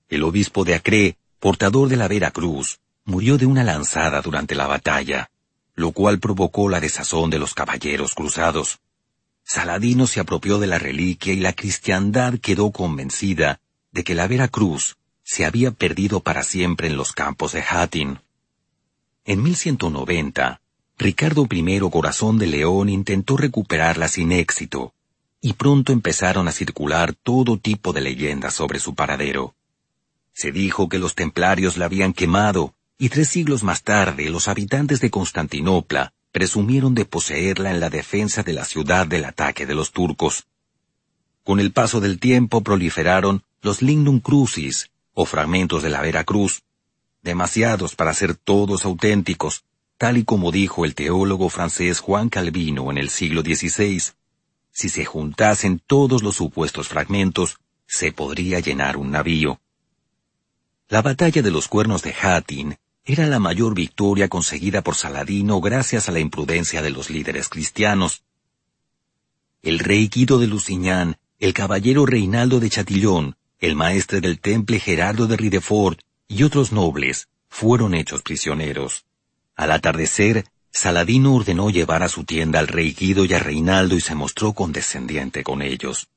[0.08, 4.66] El obispo de Acre, portador de la Vera Cruz, murió de una lanzada durante la
[4.66, 5.30] batalla,
[5.74, 8.80] lo cual provocó la desazón de los caballeros cruzados.
[9.44, 13.60] Saladino se apropió de la reliquia y la cristiandad quedó convencida
[13.92, 18.20] de que la Vera Cruz se había perdido para siempre en los campos de Hattin.
[19.26, 20.60] En 1190,
[20.98, 24.94] Ricardo I Corazón de León intentó recuperarla sin éxito,
[25.40, 29.54] y pronto empezaron a circular todo tipo de leyendas sobre su paradero.
[30.32, 35.00] Se dijo que los templarios la habían quemado, y tres siglos más tarde los habitantes
[35.00, 39.92] de Constantinopla presumieron de poseerla en la defensa de la ciudad del ataque de los
[39.92, 40.48] turcos.
[41.44, 46.64] Con el paso del tiempo proliferaron los lignum crucis, o fragmentos de la Vera Cruz,
[47.22, 49.62] demasiados para ser todos auténticos,
[49.96, 54.02] tal y como dijo el teólogo francés Juan Calvino en el siglo XVI.
[54.72, 59.60] Si se juntasen todos los supuestos fragmentos, se podría llenar un navío.
[60.88, 66.08] La batalla de los cuernos de Hattin era la mayor victoria conseguida por Saladino gracias
[66.08, 68.22] a la imprudencia de los líderes cristianos.
[69.62, 75.26] El rey Guido de Lusignan, el caballero Reinaldo de Chatillon, el maestre del temple Gerardo
[75.26, 79.04] de Ridefort y otros nobles fueron hechos prisioneros.
[79.54, 84.00] Al atardecer, Saladino ordenó llevar a su tienda al rey Guido y a Reinaldo y
[84.00, 86.08] se mostró condescendiente con ellos.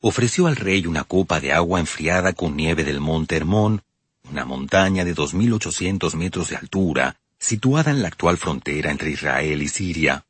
[0.00, 3.82] Ofreció al rey una copa de agua enfriada con nieve del monte Hermón
[4.30, 9.68] una montaña de 2.800 metros de altura, situada en la actual frontera entre Israel y
[9.68, 10.24] Siria.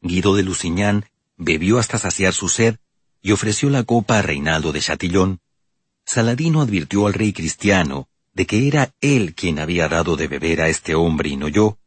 [0.00, 2.76] Guido de Lusignan bebió hasta saciar su sed
[3.22, 5.40] y ofreció la copa a Reinaldo de Chatillon.
[6.04, 10.68] Saladino advirtió al rey cristiano de que era él quien había dado de beber a
[10.68, 11.78] este hombre y no yo,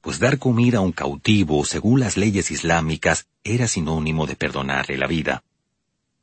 [0.00, 5.06] pues dar comida a un cautivo, según las leyes islámicas, era sinónimo de perdonarle la
[5.06, 5.44] vida.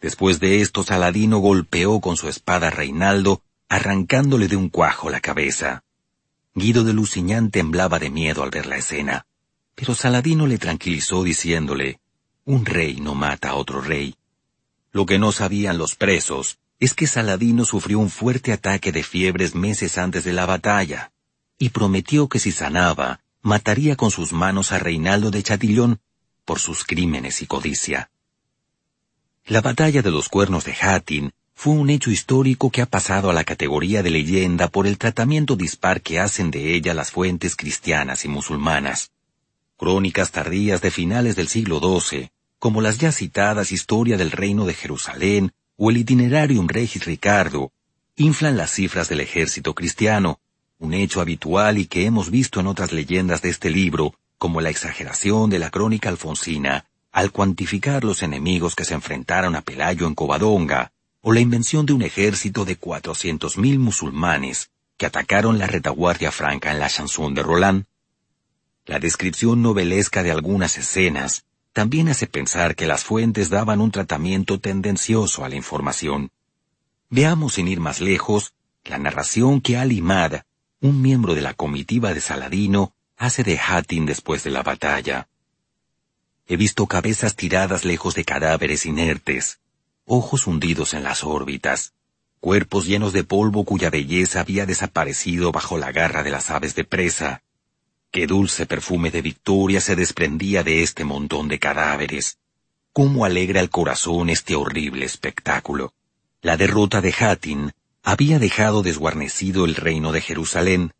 [0.01, 5.21] Después de esto, Saladino golpeó con su espada a Reinaldo arrancándole de un cuajo la
[5.21, 5.83] cabeza.
[6.55, 9.27] Guido de Lusignan temblaba de miedo al ver la escena,
[9.75, 11.99] pero Saladino le tranquilizó diciéndole,
[12.45, 14.15] un rey no mata a otro rey.
[14.91, 19.53] Lo que no sabían los presos es que Saladino sufrió un fuerte ataque de fiebres
[19.53, 21.11] meses antes de la batalla,
[21.59, 25.99] y prometió que si sanaba, mataría con sus manos a Reinaldo de Chatillón
[26.43, 28.09] por sus crímenes y codicia.
[29.45, 33.33] La batalla de los cuernos de Hattin fue un hecho histórico que ha pasado a
[33.33, 38.23] la categoría de leyenda por el tratamiento dispar que hacen de ella las fuentes cristianas
[38.23, 39.11] y musulmanas.
[39.75, 44.73] Crónicas tardías de finales del siglo XII, como las ya citadas Historia del Reino de
[44.73, 47.73] Jerusalén o el Itinerarium Regis Ricardo,
[48.15, 50.39] inflan las cifras del ejército cristiano,
[50.77, 54.69] un hecho habitual y que hemos visto en otras leyendas de este libro, como la
[54.69, 60.15] exageración de la crónica alfonsina, al cuantificar los enemigos que se enfrentaron a Pelayo en
[60.15, 60.93] Covadonga,
[61.29, 66.71] o la invención de un ejército de cuatrocientos mil musulmanes que atacaron la retaguardia franca
[66.71, 67.85] en la chanson de Roland.
[68.87, 74.59] La descripción novelesca de algunas escenas también hace pensar que las fuentes daban un tratamiento
[74.59, 76.31] tendencioso a la información.
[77.11, 80.41] Veamos sin ir más lejos la narración que Ali Mad,
[80.81, 85.27] un miembro de la comitiva de Saladino, hace de Hatin después de la batalla.
[86.47, 89.59] he visto cabezas tiradas lejos de cadáveres inertes,
[90.09, 91.93] ojos hundidos en las órbitas,
[92.39, 96.83] cuerpos llenos de polvo cuya belleza había desaparecido bajo la garra de las aves de
[96.83, 97.43] presa.
[98.09, 102.39] Qué dulce perfume de victoria se desprendía de este montón de cadáveres.
[102.91, 105.93] Cómo alegra el corazón este horrible espectáculo.
[106.41, 110.91] La derrota de Hatin había dejado desguarnecido el reino de Jerusalén.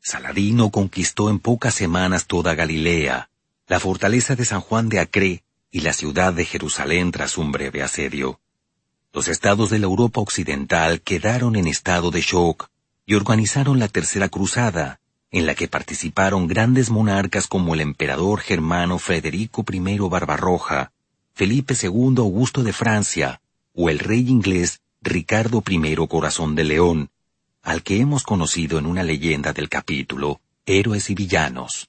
[0.00, 3.30] Saladino conquistó en pocas semanas toda Galilea,
[3.66, 5.42] la fortaleza de San Juan de Acre
[5.74, 8.38] y la ciudad de Jerusalén tras un breve asedio.
[9.12, 12.68] Los estados de la Europa occidental quedaron en estado de shock
[13.04, 15.00] y organizaron la Tercera Cruzada,
[15.32, 20.92] en la que participaron grandes monarcas como el emperador germano Federico I Barbarroja,
[21.34, 23.40] Felipe II Augusto de Francia
[23.74, 27.10] o el rey inglés Ricardo I Corazón de León,
[27.64, 31.88] al que hemos conocido en una leyenda del capítulo Héroes y Villanos.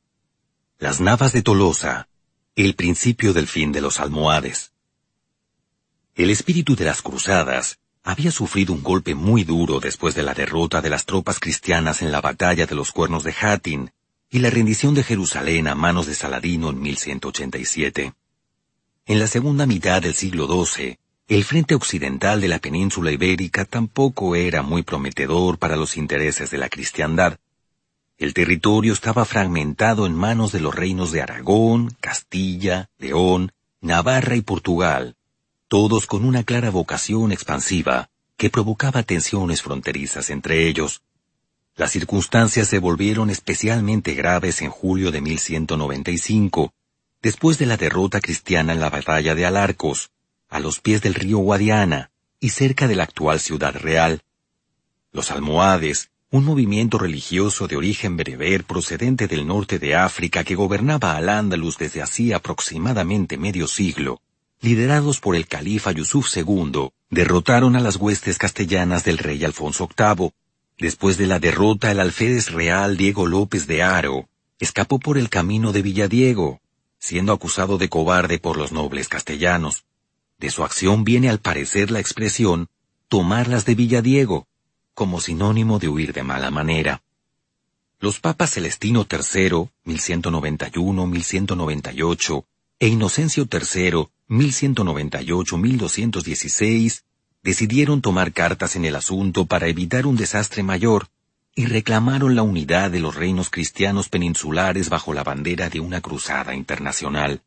[0.80, 2.08] Las Navas de Tolosa,
[2.64, 4.72] el principio del fin de los almohades.
[6.16, 10.82] El espíritu de las cruzadas había sufrido un golpe muy duro después de la derrota
[10.82, 13.92] de las tropas cristianas en la batalla de los cuernos de Hattin
[14.30, 18.14] y la rendición de Jerusalén a manos de Saladino en 1187.
[19.06, 24.36] En la segunda mitad del siglo XII, el frente occidental de la península ibérica tampoco
[24.36, 27.38] era muy prometedor para los intereses de la cristiandad.
[28.18, 33.52] El territorio estaba fragmentado en manos de los reinos de Aragón, Castilla, León,
[33.82, 35.18] Navarra y Portugal,
[35.68, 41.02] todos con una clara vocación expansiva que provocaba tensiones fronterizas entre ellos.
[41.76, 46.74] Las circunstancias se volvieron especialmente graves en julio de 1195,
[47.22, 50.12] después de la derrota cristiana en la batalla de Alarcos,
[50.48, 54.22] a los pies del río Guadiana y cerca de la actual ciudad real.
[55.12, 61.16] Los almohades, un movimiento religioso de origen bereber procedente del norte de África que gobernaba
[61.16, 64.22] al Ándalus desde hacía aproximadamente medio siglo,
[64.62, 70.32] liderados por el califa Yusuf II, derrotaron a las huestes castellanas del rey Alfonso VIII.
[70.78, 74.28] Después de la derrota, el alférez real Diego López de Haro
[74.60, 76.60] escapó por el camino de Villadiego,
[76.98, 79.86] siendo acusado de cobarde por los nobles castellanos.
[80.40, 82.68] De su acción viene al parecer la expresión
[83.08, 84.48] tomarlas de Villadiego,
[84.96, 87.04] como sinónimo de huir de mala manera.
[88.00, 92.46] Los papas Celestino III, 1191-1198,
[92.80, 97.04] e Inocencio III, 1198-1216,
[97.44, 101.10] decidieron tomar cartas en el asunto para evitar un desastre mayor
[101.54, 106.54] y reclamaron la unidad de los reinos cristianos peninsulares bajo la bandera de una cruzada
[106.56, 107.42] internacional.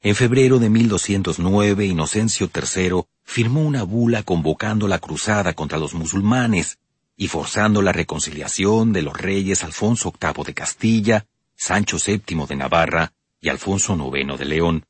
[0.00, 6.78] En febrero de 1209, Inocencio III firmó una bula convocando la cruzada contra los musulmanes
[7.16, 13.12] y forzando la reconciliación de los reyes Alfonso VIII de Castilla, Sancho VII de Navarra
[13.40, 14.86] y Alfonso IX de León.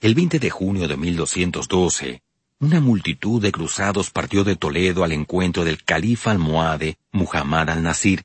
[0.00, 2.22] El 20 de junio de 1212,
[2.60, 8.24] una multitud de cruzados partió de Toledo al encuentro del califa almohade Muhammad al-Nasir.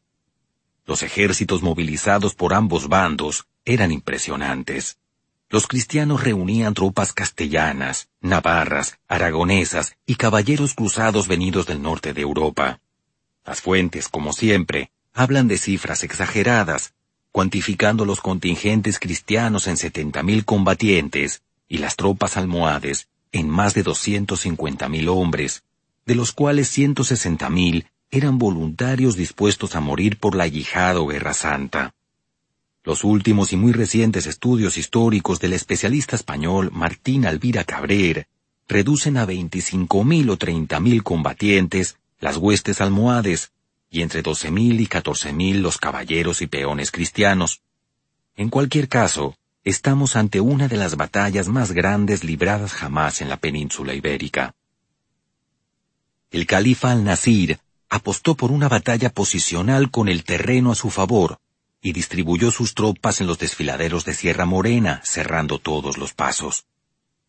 [0.85, 4.97] Los ejércitos movilizados por ambos bandos eran impresionantes.
[5.53, 12.79] Los cristianos reunían tropas castellanas, navarras, aragonesas y caballeros cruzados venidos del norte de Europa.
[13.45, 16.95] Las fuentes, como siempre, hablan de cifras exageradas,
[17.31, 25.07] cuantificando los contingentes cristianos en 70.000 combatientes y las tropas almohades en más de 250.000
[25.07, 25.61] hombres,
[26.07, 31.93] de los cuales 160.000 eran voluntarios dispuestos a morir por la yihad o guerra santa.
[32.85, 38.27] Los últimos y muy recientes estudios históricos del especialista español Martín Alvira Cabrer
[38.67, 43.53] reducen a 25.000 o 30.000 combatientes las huestes almohades
[43.89, 47.61] y entre doce mil y catorce mil los caballeros y peones cristianos.
[48.35, 53.37] En cualquier caso, estamos ante una de las batallas más grandes libradas jamás en la
[53.37, 54.55] península ibérica.
[56.31, 61.39] El califa al-Nasir apostó por una batalla posicional con el terreno a su favor
[61.83, 66.65] y distribuyó sus tropas en los desfiladeros de Sierra Morena, cerrando todos los pasos.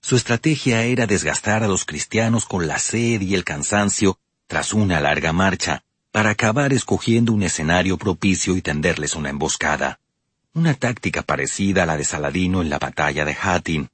[0.00, 5.00] Su estrategia era desgastar a los cristianos con la sed y el cansancio tras una
[5.00, 5.82] larga marcha,
[6.12, 9.98] para acabar escogiendo un escenario propicio y tenderles una emboscada.
[10.52, 13.90] Una táctica parecida a la de Saladino en la batalla de Hattin.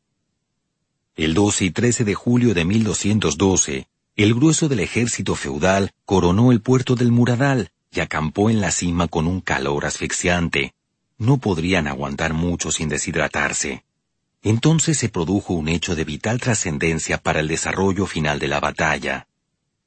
[1.17, 6.61] El 12 y 13 de julio de 1212, el grueso del ejército feudal coronó el
[6.61, 10.75] puerto del Muradal y acampó en la cima con un calor asfixiante.
[11.19, 13.85] No podrían aguantar mucho sin deshidratarse.
[14.43, 19.27] Entonces se produjo un hecho de vital trascendencia para el desarrollo final de la batalla.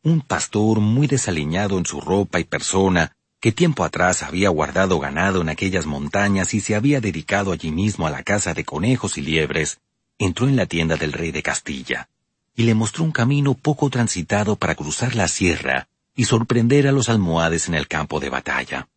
[0.03, 5.41] un pastor muy desaliñado en su ropa y persona, que tiempo atrás había guardado ganado
[5.41, 9.21] en aquellas montañas y se había dedicado allí mismo a la caza de conejos y
[9.21, 9.79] liebres,
[10.17, 12.09] entró en la tienda del rey de Castilla,
[12.55, 17.07] y le mostró un camino poco transitado para cruzar la sierra y sorprender a los
[17.07, 18.89] almohades en el campo de batalla.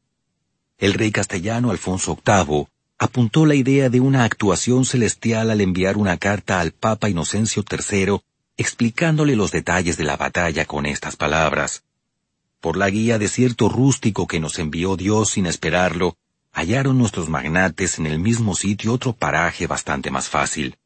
[0.78, 2.66] El rey castellano Alfonso VIII
[2.98, 8.20] apuntó la idea de una actuación celestial al enviar una carta al Papa Inocencio III
[8.56, 11.84] explicándole los detalles de la batalla con estas palabras.
[12.62, 16.16] Por la guía de cierto rústico que nos envió Dios sin esperarlo,
[16.52, 20.78] hallaron nuestros magnates en el mismo sitio otro paraje bastante más fácil.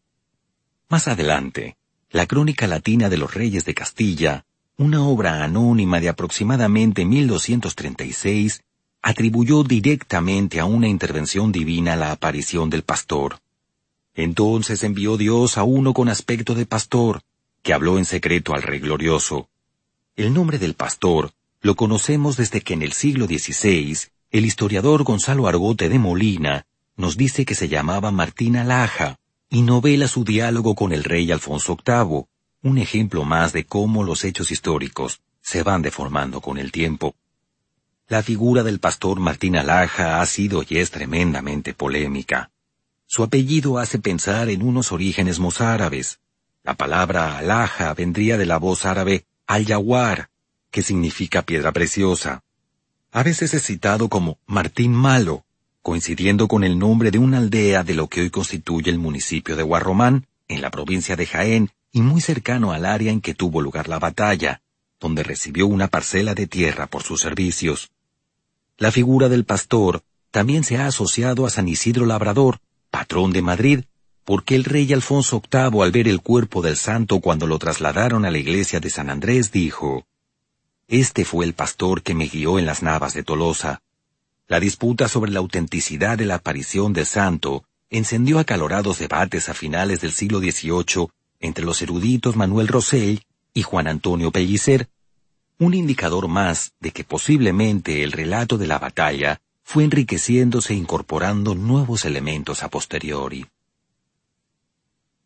[0.89, 1.77] Más adelante,
[2.11, 4.47] la Crónica Latina de los Reyes de Castilla,
[4.79, 8.63] una obra anónima de aproximadamente 1236,
[9.03, 13.41] atribuyó directamente a una intervención divina la aparición del pastor.
[14.15, 17.21] Entonces envió Dios a uno con aspecto de pastor,
[17.63, 19.51] que habló en secreto al Rey Glorioso.
[20.17, 21.33] El nombre del pastor
[21.67, 23.99] lo conocemos desde que en el siglo XVI
[24.31, 26.65] el historiador Gonzalo Argote de Molina
[26.95, 29.19] nos dice que se llamaba Martín Alaja
[29.51, 32.27] y novela su diálogo con el rey Alfonso VIII,
[32.63, 37.17] un ejemplo más de cómo los hechos históricos se van deformando con el tiempo.
[38.07, 42.53] La figura del pastor Martín Alaja ha sido y es tremendamente polémica.
[43.07, 46.21] Su apellido hace pensar en unos orígenes mozárabes,
[46.63, 50.31] la palabra alhaja vendría de la voz árabe al-yawar,
[50.77, 52.45] que significa piedra preciosa.
[53.11, 55.47] A veces es citado como Martín Malo,
[55.81, 59.63] coincidiendo con el nombre de una aldea de lo que hoy constituye el municipio de
[59.63, 63.89] Guarromán, en la provincia de Jaén, y muy cercano al área en que tuvo lugar
[63.89, 64.61] la batalla,
[65.01, 67.91] donde recibió una parcela de tierra por sus servicios.
[68.77, 72.59] La figura del pastor también se ha asociado a San Isidro Labrador,
[72.91, 73.85] patrón de Madrid,
[74.25, 78.31] porque el rey Alfonso VIII al ver el cuerpo del santo cuando lo trasladaron a
[78.31, 80.05] la iglesia de San Andrés dijo,
[80.89, 83.83] Este fue el pastor que me guió en las navas de Tolosa.
[84.47, 90.01] La disputa sobre la autenticidad de la aparición del santo encendió acalorados debates a finales
[90.01, 91.09] del siglo XVIII
[91.41, 94.89] entre los eruditos Manuel Rosell y Juan Antonio Pellicer,
[95.59, 101.57] un indicador más de que posiblemente el relato de la batalla fue enriqueciéndose e incorporando
[101.57, 103.47] nuevos elementos a posteriori.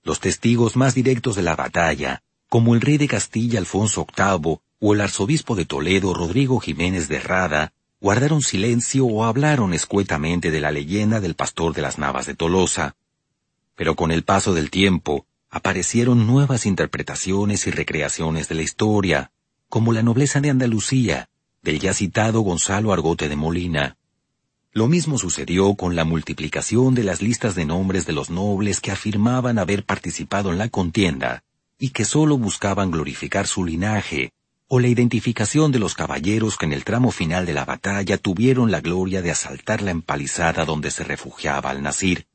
[0.04, 4.94] Los testigos más directos de la batalla, como el rey de Castilla Alfonso VIII o
[4.94, 10.72] el arzobispo de Toledo Rodrigo Jiménez de Rada, guardaron silencio o hablaron escuetamente de la
[10.72, 12.96] leyenda del pastor de las Navas de Tolosa.
[13.76, 19.30] Pero con el paso del tiempo, aparecieron nuevas interpretaciones y recreaciones de la historia,
[19.68, 21.28] como la nobleza de Andalucía,
[21.62, 23.96] del ya citado Gonzalo Argote de Molina,
[24.72, 28.92] lo mismo sucedió con la multiplicación de las listas de nombres de los nobles que
[28.92, 31.42] afirmaban haber participado en la contienda
[31.76, 34.32] y que sólo buscaban glorificar su linaje,
[34.72, 38.70] o la identificación de los caballeros que en el tramo final de la batalla tuvieron
[38.70, 42.28] la gloria de asaltar la empalizada donde se refugiaba al Nasir.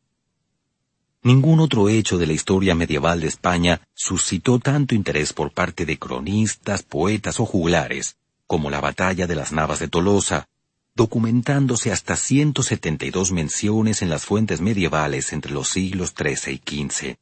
[1.23, 5.97] Ningún otro hecho de la historia medieval de España suscitó tanto interés por parte de
[5.97, 8.17] cronistas, poetas o juglares
[8.47, 10.49] como la batalla de las Navas de Tolosa,
[10.93, 17.15] documentándose hasta 172 menciones en las fuentes medievales entre los siglos XIII y XV.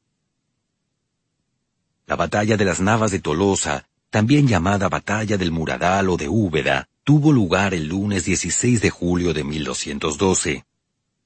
[2.07, 6.87] La batalla de las Navas de Tolosa, también llamada Batalla del Muradal o de Úbeda,
[7.03, 10.65] tuvo lugar el lunes 16 de julio de 1212.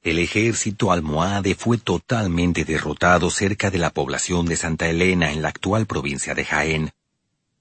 [0.04, 5.50] El ejército almohade fue totalmente derrotado cerca de la población de Santa Elena en la
[5.50, 6.92] actual provincia de Jaén.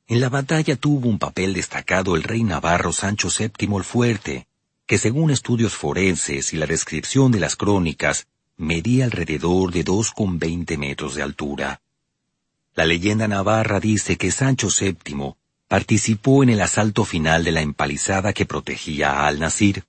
[0.06, 4.46] En la batalla tuvo un papel destacado el rey navarro Sancho VII el Fuerte,
[4.86, 11.16] que según estudios forenses y la descripción de las crónicas, medía alrededor de 2,20 metros
[11.16, 11.80] de altura.
[12.76, 15.34] La leyenda navarra dice que Sancho VII
[15.66, 19.84] participó en el asalto final de la empalizada que protegía a Al-Nasir.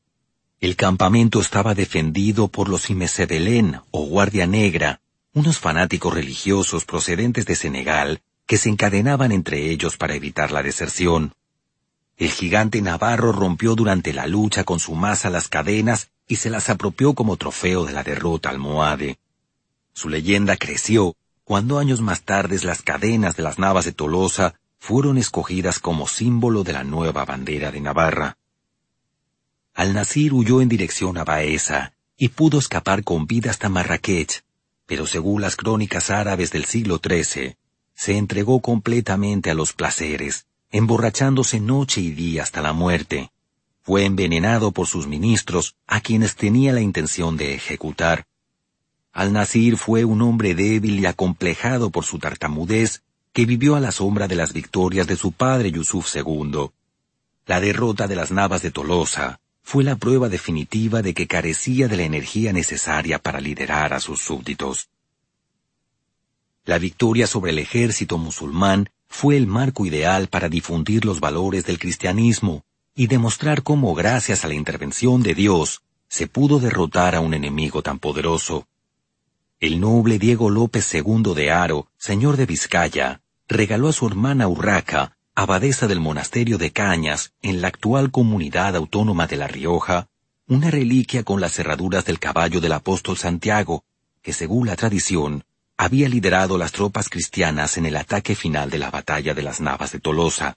[0.62, 5.02] El campamento estaba defendido por los Imesebelén o Guardia Negra,
[5.34, 11.34] unos fanáticos religiosos procedentes de Senegal que se encadenaban entre ellos para evitar la deserción.
[12.16, 16.70] El gigante navarro rompió durante la lucha con su masa las cadenas y se las
[16.70, 19.20] apropió como trofeo de la derrota almohade.
[19.92, 21.18] Su leyenda creció
[21.48, 26.66] cuando años más tarde las cadenas de las navas de Tolosa fueron escogidas como símbolo
[26.66, 28.38] de la nueva bandera de Navarra.
[29.74, 34.43] Al-Nasir huyó en dirección a Baeza y pudo escapar con vida hasta Marrakech,
[34.86, 37.56] pero según las crónicas árabes del siglo XIII,
[37.95, 43.32] se entregó completamente a los placeres, emborrachándose noche y día hasta la muerte.
[43.84, 48.26] Fue envenenado por sus ministros, a quienes tenía la intención de ejecutar.
[49.18, 53.01] Al-Nasir fue un hombre débil y acomplejado por su tartamudez
[53.34, 56.70] que vivió a la sombra de las victorias de su padre Yusuf II.
[57.47, 61.97] La derrota de las Navas de Tolosa fue la prueba definitiva de que carecía de
[61.97, 64.89] la energía necesaria para liderar a sus súbditos.
[66.65, 71.80] La victoria sobre el ejército musulmán fue el marco ideal para difundir los valores del
[71.80, 77.34] cristianismo y demostrar cómo gracias a la intervención de Dios se pudo derrotar a un
[77.34, 78.68] enemigo tan poderoso.
[79.60, 85.18] El noble Diego López II de Aro, señor de Vizcaya, regaló a su hermana Urraca,
[85.34, 90.10] abadesa del monasterio de Cañas, en la actual comunidad autónoma de La Rioja,
[90.47, 93.84] una reliquia con las cerraduras del caballo del apóstol Santiago,
[94.22, 95.43] que según la tradición,
[95.76, 99.91] había liderado las tropas cristianas en el ataque final de la batalla de las Navas
[99.91, 100.55] de Tolosa.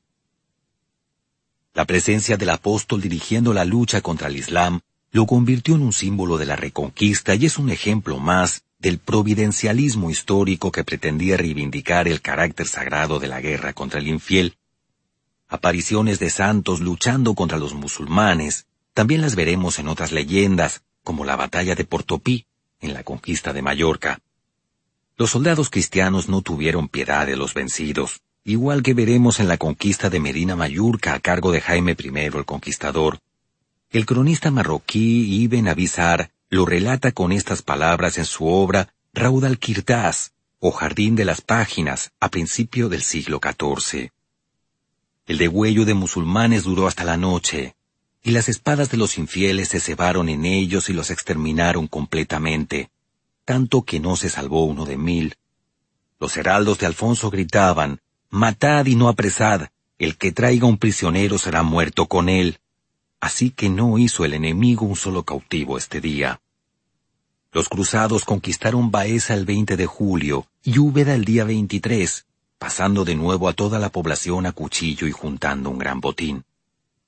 [1.73, 4.81] La presencia del apóstol dirigiendo la lucha contra el Islam
[5.11, 10.11] lo convirtió en un símbolo de la reconquista y es un ejemplo más del providencialismo
[10.11, 14.57] histórico que pretendía reivindicar el carácter sagrado de la guerra contra el infiel.
[15.49, 21.37] Apariciones de santos luchando contra los musulmanes también las veremos en otras leyendas, como la
[21.37, 22.47] batalla de Portopí,
[22.81, 24.21] en la conquista de Mallorca.
[25.17, 30.09] Los soldados cristianos no tuvieron piedad de los vencidos, igual que veremos en la conquista
[30.09, 33.19] de Medina Mallorca a cargo de Jaime I el Conquistador.
[33.91, 40.33] El cronista marroquí Ibn Abizar lo relata con estas palabras en su obra Raud al-Kirtaz,
[40.59, 44.11] o Jardín de las Páginas, a principio del siglo XIV.
[45.27, 47.77] El degüello de musulmanes duró hasta la noche,
[48.23, 52.91] y las espadas de los infieles se cebaron en ellos y los exterminaron completamente,
[53.45, 55.37] tanto que no se salvó uno de mil.
[56.19, 61.63] Los heraldos de Alfonso gritaban, Matad y no apresad, el que traiga un prisionero será
[61.63, 62.59] muerto con él.
[63.21, 66.41] Así que no hizo el enemigo un solo cautivo este día.
[67.53, 72.27] Los cruzados conquistaron Baeza el 20 de julio y Úbeda el día 23,
[72.59, 76.45] pasando de nuevo a toda la población a cuchillo y juntando un gran botín.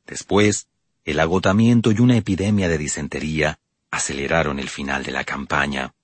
[0.07, 0.67] Después,
[1.05, 3.59] el agotamiento y una epidemia de disentería
[3.91, 5.95] aceleraron el final de la campaña.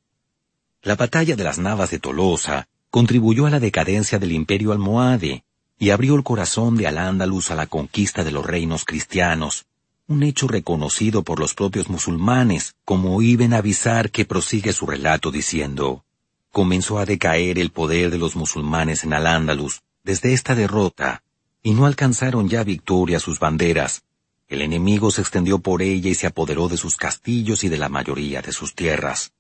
[0.83, 5.45] La batalla de las Navas de Tolosa contribuyó a la decadencia del imperio almohade
[5.79, 9.67] y abrió el corazón de Al-Ándalus a la conquista de los reinos cristianos,
[10.09, 16.05] un hecho reconocido por los propios musulmanes, como Ibn Avisar que prosigue su relato diciendo,
[16.51, 21.23] comenzó a decaer el poder de los musulmanes en Al-Ándalus desde esta derrota,
[21.63, 24.03] y no alcanzaron ya victoria sus banderas.
[24.49, 27.91] El enemigo se extendió por ella y se apoderó de sus castillos y de la
[27.91, 29.33] mayoría de sus tierras.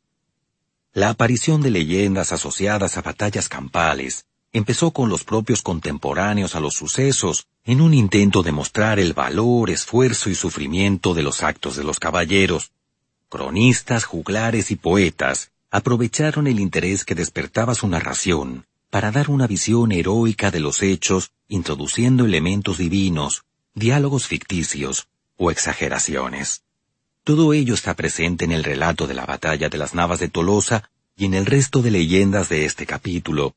[0.93, 4.27] La aparición de leyendas asociadas a batallas campales
[4.59, 9.70] empezó con los propios contemporáneos a los sucesos, en un intento de mostrar el valor,
[9.70, 12.72] esfuerzo y sufrimiento de los actos de los caballeros.
[13.28, 19.92] Cronistas, juglares y poetas aprovecharon el interés que despertaba su narración para dar una visión
[19.92, 23.44] heroica de los hechos, introduciendo elementos divinos,
[23.74, 26.62] diálogos ficticios o exageraciones.
[27.22, 30.90] Todo ello está presente en el relato de la batalla de las Navas de Tolosa
[31.16, 33.54] y en el resto de leyendas de este capítulo,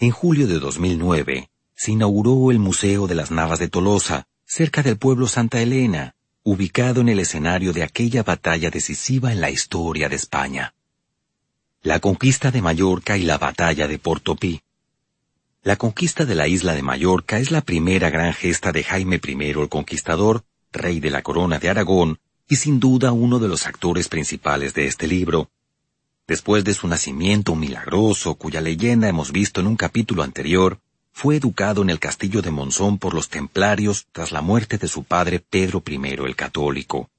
[0.00, 4.96] en julio de 2009, se inauguró el Museo de las Navas de Tolosa, cerca del
[4.96, 10.16] pueblo Santa Elena, ubicado en el escenario de aquella batalla decisiva en la historia de
[10.16, 10.74] España.
[11.82, 14.62] La conquista de Mallorca y la batalla de Portopí.
[15.62, 19.50] La conquista de la isla de Mallorca es la primera gran gesta de Jaime I
[19.50, 24.08] el Conquistador, rey de la corona de Aragón, y sin duda uno de los actores
[24.08, 25.50] principales de este libro,
[26.30, 30.78] Después de su nacimiento milagroso, cuya leyenda hemos visto en un capítulo anterior,
[31.12, 35.02] fue educado en el castillo de Monzón por los templarios tras la muerte de su
[35.02, 37.10] padre Pedro I el Católico.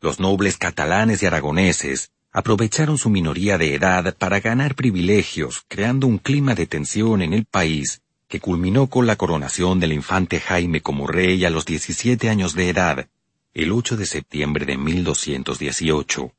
[0.00, 6.18] Los nobles catalanes y aragoneses aprovecharon su minoría de edad para ganar privilegios, creando un
[6.18, 11.08] clima de tensión en el país que culminó con la coronación del infante Jaime como
[11.08, 13.08] rey a los 17 años de edad,
[13.52, 16.32] el 8 de septiembre de 1218.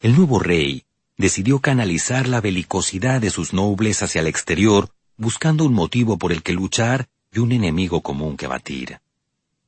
[0.00, 0.84] El nuevo rey,
[1.18, 6.44] decidió canalizar la belicosidad de sus nobles hacia el exterior, buscando un motivo por el
[6.44, 9.00] que luchar y un enemigo común que batir.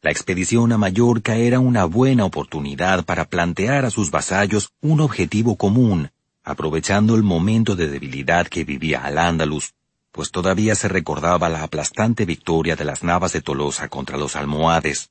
[0.01, 5.57] La expedición a Mallorca era una buena oportunidad para plantear a sus vasallos un objetivo
[5.57, 6.13] común,
[6.45, 9.75] aprovechando el momento de debilidad que vivía Al-Ándalus,
[10.13, 15.11] pues todavía se recordaba la aplastante victoria de las Navas de Tolosa contra los almohades.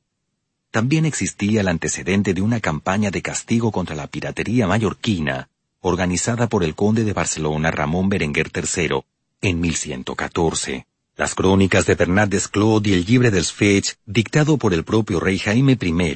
[0.72, 5.49] También existía el antecedente de una campaña de castigo contra la piratería mallorquina,
[5.82, 9.02] organizada por el conde de Barcelona Ramón Berenguer III
[9.42, 10.86] en 1114.
[11.16, 15.38] Las crónicas de Bernat Desclot y el Libre del Fech, dictado por el propio rey
[15.40, 16.16] Jaime I,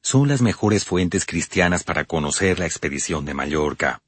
[0.00, 4.02] son las mejores fuentes cristianas para conocer la expedición de Mallorca.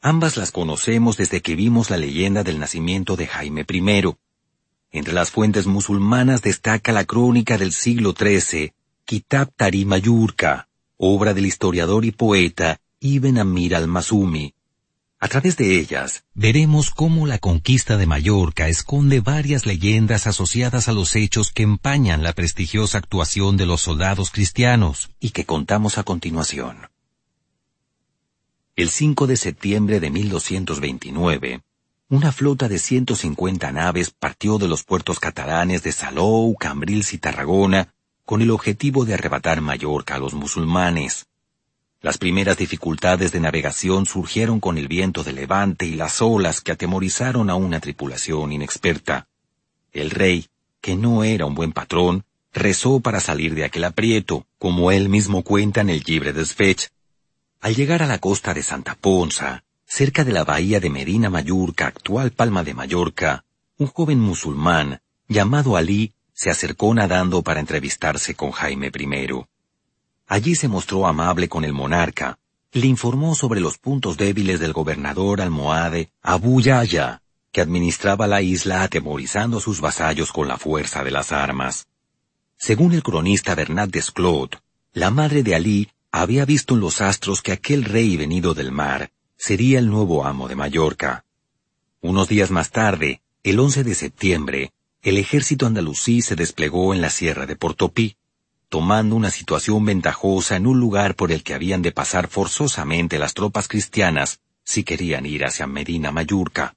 [0.00, 4.14] Ambas las conocemos desde que vimos la leyenda del nacimiento de Jaime I.
[4.90, 8.72] Entre las fuentes musulmanas destaca la crónica del siglo XIII,
[9.04, 14.54] Kitab Tari Mayurka, obra del historiador y poeta Ibn Amir al-Masumi.
[15.18, 20.92] A través de ellas, veremos cómo la conquista de Mallorca esconde varias leyendas asociadas a
[20.92, 26.04] los hechos que empañan la prestigiosa actuación de los soldados cristianos y que contamos a
[26.04, 26.90] continuación.
[28.76, 31.60] El 5 de septiembre de 1229,
[32.08, 37.92] una flota de 150 naves partió de los puertos catalanes de Salou, Cambrils y Tarragona
[38.24, 41.26] con el objetivo de arrebatar Mallorca a los musulmanes.
[42.02, 46.72] Las primeras dificultades de navegación surgieron con el viento de levante y las olas que
[46.72, 49.28] atemorizaron a una tripulación inexperta.
[49.92, 50.48] El rey,
[50.80, 55.44] que no era un buen patrón, rezó para salir de aquel aprieto, como él mismo
[55.44, 56.90] cuenta en el Libre Desfech,
[57.60, 61.86] al llegar a la costa de Santa Ponza, cerca de la bahía de Medina Mayurca,
[61.86, 63.44] actual Palma de Mallorca,
[63.78, 69.44] un joven musulmán, llamado Ali, se acercó nadando para entrevistarse con Jaime I.
[70.32, 72.38] Allí se mostró amable con el monarca,
[72.72, 77.20] le informó sobre los puntos débiles del gobernador almohade Abu Yaya,
[77.52, 81.86] que administraba la isla atemorizando a sus vasallos con la fuerza de las armas.
[82.56, 84.58] Según el cronista Bernat Desclot,
[84.94, 89.10] la madre de Ali había visto en los astros que aquel rey venido del mar
[89.36, 91.26] sería el nuevo amo de Mallorca.
[92.00, 94.72] Unos días más tarde, el 11 de septiembre,
[95.02, 98.16] el ejército andalusí se desplegó en la sierra de Portopí,
[98.72, 103.34] tomando una situación ventajosa en un lugar por el que habían de pasar forzosamente las
[103.34, 106.74] tropas cristianas si querían ir hacia Medina Mallorca.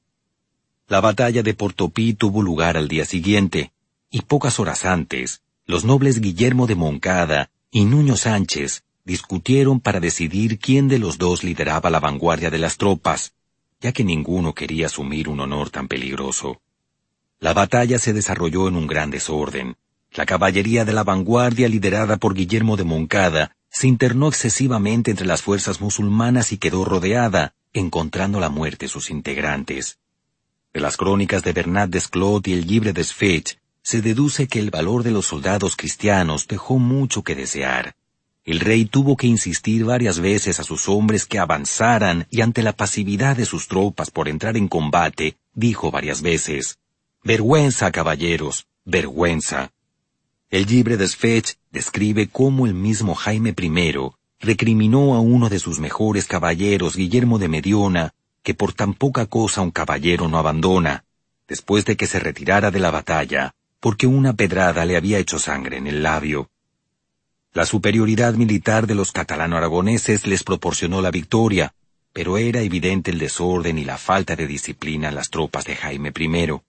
[0.90, 3.72] La batalla de Portopí tuvo lugar al día siguiente,
[4.12, 10.60] y pocas horas antes, los nobles Guillermo de Moncada y Nuño Sánchez discutieron para decidir
[10.60, 13.36] quién de los dos lideraba la vanguardia de las tropas,
[13.80, 16.60] ya que ninguno quería asumir un honor tan peligroso.
[17.40, 19.78] La batalla se desarrolló en un gran desorden.
[20.16, 25.42] La caballería de la vanguardia, liderada por Guillermo de Moncada, se internó excesivamente entre las
[25.42, 30.00] fuerzas musulmanas y quedó rodeada, encontrando la muerte sus integrantes.
[30.74, 35.04] De las crónicas de Bernat Desclot y el Libre Desfech, se deduce que el valor
[35.04, 37.94] de los soldados cristianos dejó mucho que desear.
[38.46, 42.72] El rey tuvo que insistir varias veces a sus hombres que avanzaran y ante la
[42.72, 46.80] pasividad de sus tropas por entrar en combate, dijo varias veces,
[47.22, 49.75] Vergüenza, caballeros, vergüenza.
[50.52, 53.94] El libre Desfech describe cómo el mismo Jaime I
[54.40, 59.62] recriminó a uno de sus mejores caballeros, Guillermo de Mediona, que por tan poca cosa
[59.62, 61.04] un caballero no abandona,
[61.48, 65.78] después de que se retirara de la batalla, porque una pedrada le había hecho sangre
[65.78, 66.50] en el labio.
[67.54, 71.74] La superioridad militar de los catalano-aragoneses les proporcionó la victoria,
[72.14, 76.14] pero era evidente el desorden y la falta de disciplina en las tropas de Jaime
[76.16, 76.62] I.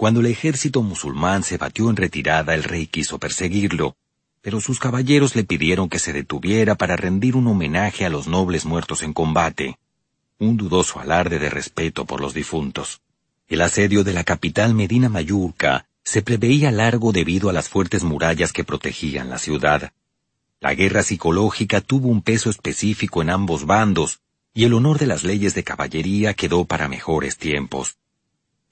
[0.00, 3.96] Cuando el ejército musulmán se batió en retirada, el rey quiso perseguirlo,
[4.40, 8.64] pero sus caballeros le pidieron que se detuviera para rendir un homenaje a los nobles
[8.64, 9.78] muertos en combate,
[10.38, 13.02] un dudoso alarde de respeto por los difuntos.
[13.46, 18.54] El asedio de la capital Medina Mayurca se preveía largo debido a las fuertes murallas
[18.54, 19.92] que protegían la ciudad.
[20.60, 24.20] La guerra psicológica tuvo un peso específico en ambos bandos,
[24.54, 27.99] y el honor de las leyes de caballería quedó para mejores tiempos.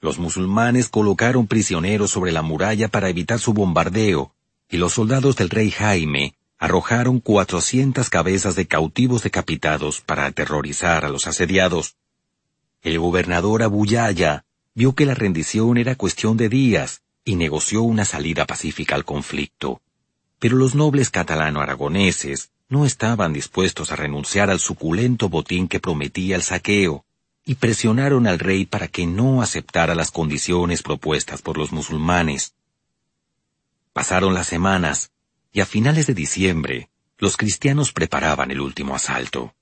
[0.01, 4.33] Los musulmanes colocaron prisioneros sobre la muralla para evitar su bombardeo,
[4.69, 11.09] y los soldados del rey Jaime arrojaron cuatrocientas cabezas de cautivos decapitados para aterrorizar a
[11.09, 11.95] los asediados.
[12.81, 18.45] El gobernador Abuyaya vio que la rendición era cuestión de días y negoció una salida
[18.45, 19.81] pacífica al conflicto.
[20.39, 26.43] Pero los nobles catalano-aragoneses no estaban dispuestos a renunciar al suculento botín que prometía el
[26.43, 27.03] saqueo,
[27.45, 32.53] y presionaron al rey para que no aceptara las condiciones propuestas por los musulmanes.
[33.93, 35.11] Pasaron las semanas,
[35.51, 39.53] y a finales de diciembre, los cristianos preparaban el último asalto.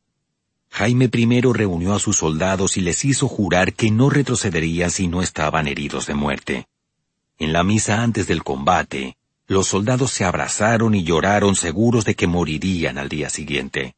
[0.70, 5.22] Jaime I reunió a sus soldados y les hizo jurar que no retrocederían si no
[5.22, 6.68] estaban heridos de muerte.
[7.40, 9.18] En la misa antes del combate,
[9.48, 13.96] los soldados se abrazaron y lloraron seguros de que morirían al día siguiente.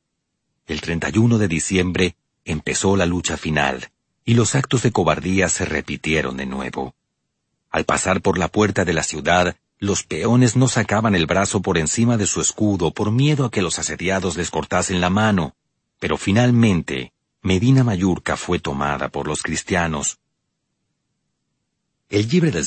[0.68, 2.16] El 31 de diciembre
[2.52, 3.92] empezó la lucha final,
[4.26, 6.96] y los actos de cobardía se repitieron de nuevo.
[7.70, 11.78] Al pasar por la puerta de la ciudad, los peones no sacaban el brazo por
[11.78, 15.56] encima de su escudo por miedo a que los asediados les cortasen la mano,
[16.00, 20.20] pero finalmente Medina Mayurca fue tomada por los cristianos.
[22.10, 22.66] El Libre del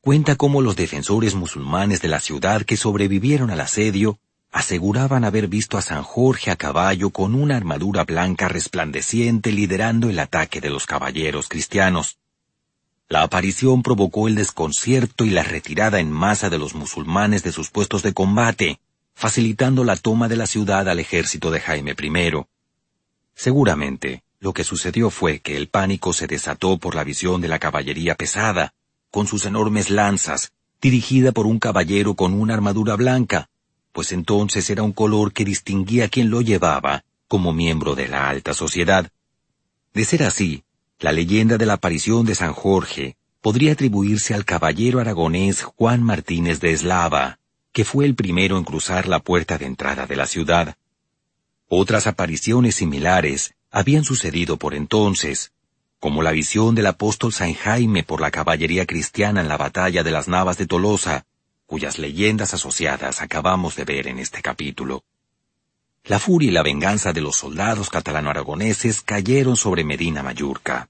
[0.00, 4.18] cuenta cómo los defensores musulmanes de la ciudad que sobrevivieron al asedio
[4.54, 10.20] aseguraban haber visto a San Jorge a caballo con una armadura blanca resplandeciente liderando el
[10.20, 12.18] ataque de los caballeros cristianos.
[13.08, 17.70] La aparición provocó el desconcierto y la retirada en masa de los musulmanes de sus
[17.70, 18.78] puestos de combate,
[19.16, 22.46] facilitando la toma de la ciudad al ejército de Jaime I.
[23.34, 27.58] Seguramente, lo que sucedió fue que el pánico se desató por la visión de la
[27.58, 28.72] caballería pesada,
[29.10, 33.48] con sus enormes lanzas, dirigida por un caballero con una armadura blanca,
[33.94, 38.28] pues entonces era un color que distinguía a quien lo llevaba como miembro de la
[38.28, 39.08] alta sociedad.
[39.94, 40.64] De ser así,
[40.98, 46.58] la leyenda de la aparición de San Jorge podría atribuirse al caballero aragonés Juan Martínez
[46.58, 47.38] de Eslava,
[47.72, 50.76] que fue el primero en cruzar la puerta de entrada de la ciudad.
[51.68, 55.52] Otras apariciones similares habían sucedido por entonces,
[56.00, 60.10] como la visión del apóstol San Jaime por la caballería cristiana en la batalla de
[60.10, 61.26] las Navas de Tolosa,
[61.66, 65.04] cuyas leyendas asociadas acabamos de ver en este capítulo.
[66.04, 70.88] La furia y la venganza de los soldados catalano-aragoneses cayeron sobre Medina Mayurca.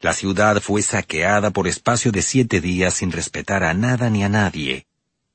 [0.00, 4.28] La ciudad fue saqueada por espacio de siete días sin respetar a nada ni a
[4.28, 4.86] nadie,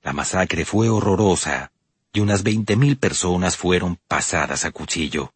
[0.07, 1.73] la masacre fue horrorosa
[2.13, 5.33] y unas veinte mil personas fueron pasadas a cuchillo.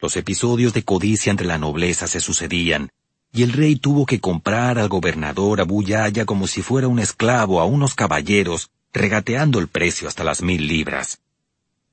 [0.00, 2.90] Los episodios de codicia entre la nobleza se sucedían,
[3.34, 7.60] y el rey tuvo que comprar al gobernador Abu Yaya como si fuera un esclavo
[7.60, 11.18] a unos caballeros, regateando el precio hasta las mil libras.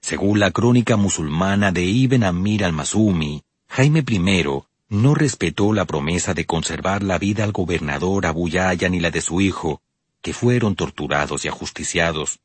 [0.02, 4.44] Según la crónica musulmana de Ibn Amir al-Masumi, Jaime I
[4.90, 9.22] no respetó la promesa de conservar la vida al gobernador Abu Yaya ni la de
[9.22, 9.82] su hijo,
[10.22, 12.40] que fueron torturados y ajusticiados.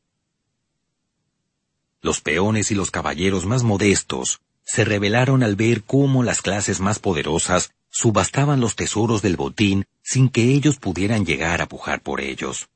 [2.00, 6.98] Los peones y los caballeros más modestos se rebelaron al ver cómo las clases más
[6.98, 12.68] poderosas subastaban los tesoros del botín sin que ellos pudieran llegar a pujar por ellos.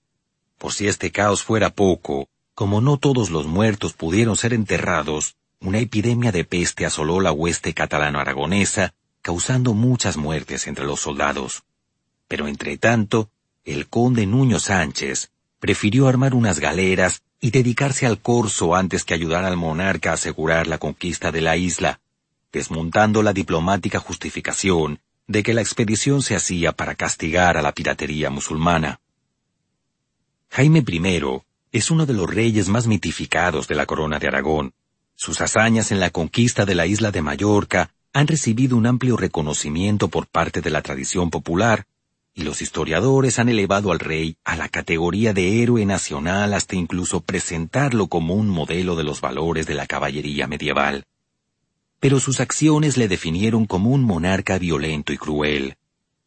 [0.57, 5.79] Por si este caos fuera poco, como no todos los muertos pudieron ser enterrados, una
[5.79, 11.65] epidemia de peste asoló la hueste catalano-aragonesa, causando muchas muertes entre los soldados.
[12.27, 13.29] Pero entre tanto,
[13.67, 19.45] el conde Nuño Sánchez prefirió armar unas galeras y dedicarse al corso antes que ayudar
[19.45, 22.01] al monarca a asegurar la conquista de la isla,
[22.53, 24.99] desmontando la diplomática justificación
[25.31, 28.99] de que la expedición se hacía para castigar a la piratería musulmana.
[30.51, 31.23] Jaime I
[31.71, 34.75] es uno de los reyes más mitificados de la corona de Aragón.
[35.15, 40.09] Sus hazañas en la conquista de la isla de Mallorca han recibido un amplio reconocimiento
[40.09, 41.87] por parte de la tradición popular,
[42.35, 47.21] y los historiadores han elevado al rey a la categoría de héroe nacional hasta incluso
[47.21, 51.05] presentarlo como un modelo de los valores de la caballería medieval.
[52.01, 55.77] Pero sus acciones le definieron como un monarca violento y cruel,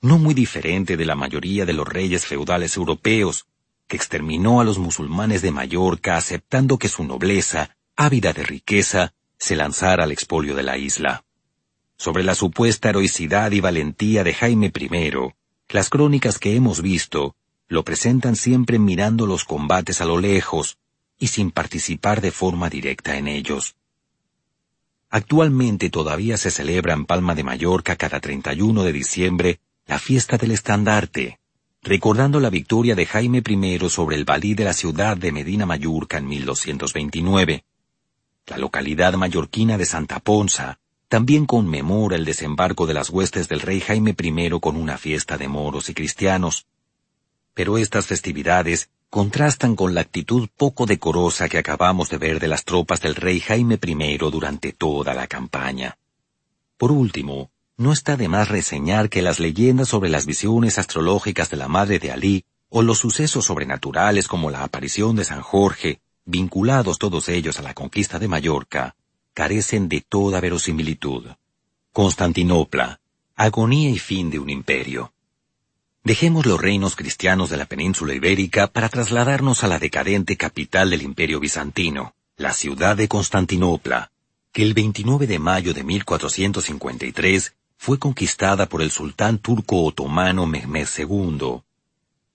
[0.02, 3.48] no muy diferente de la mayoría de los reyes feudales europeos,
[3.88, 9.56] que exterminó a los musulmanes de Mallorca aceptando que su nobleza, ávida de riqueza, se
[9.56, 11.26] lanzara al expolio de la isla.
[11.98, 15.12] Sobre la supuesta heroicidad y valentía de Jaime I,
[15.70, 17.36] las crónicas que hemos visto
[17.68, 20.78] lo presentan siempre mirando los combates a lo lejos
[21.18, 23.76] y sin participar de forma directa en ellos.
[25.16, 30.50] Actualmente todavía se celebra en Palma de Mallorca cada 31 de diciembre la fiesta del
[30.50, 31.40] estandarte,
[31.84, 36.18] recordando la victoria de Jaime I sobre el valí de la ciudad de Medina Mallorca
[36.18, 37.64] en 1229.
[38.48, 43.82] La localidad mallorquina de Santa Ponza también conmemora el desembarco de las huestes del rey
[43.82, 46.66] Jaime I con una fiesta de moros y cristianos.
[47.54, 52.66] Pero estas festividades contrastan con la actitud poco decorosa que acabamos de ver de las
[52.66, 56.00] tropas del rey Jaime I durante toda la campaña.
[56.78, 61.58] Por último, no está de más reseñar que las leyendas sobre las visiones astrológicas de
[61.58, 66.98] la madre de Alí o los sucesos sobrenaturales como la aparición de San Jorge, vinculados
[66.98, 68.96] todos ellos a la conquista de Mallorca,
[69.36, 71.28] carecen de toda verosimilitud.
[71.92, 73.00] Constantinopla,
[73.36, 75.14] agonía y fin de un imperio.
[76.06, 81.02] Dejemos los reinos cristianos de la península ibérica para trasladarnos a la decadente capital del
[81.02, 84.12] imperio bizantino, la ciudad de Constantinopla,
[84.52, 90.90] que el 29 de mayo de 1453 fue conquistada por el sultán turco otomano Mehmed
[90.98, 91.62] II.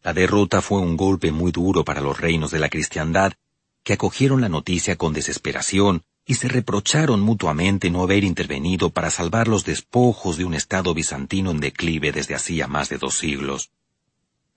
[0.02, 3.34] La derrota fue un golpe muy duro para los reinos de la cristiandad,
[3.82, 9.48] que acogieron la noticia con desesperación y se reprocharon mutuamente no haber intervenido para salvar
[9.48, 13.70] los despojos de un Estado bizantino en declive desde hacía más de dos siglos.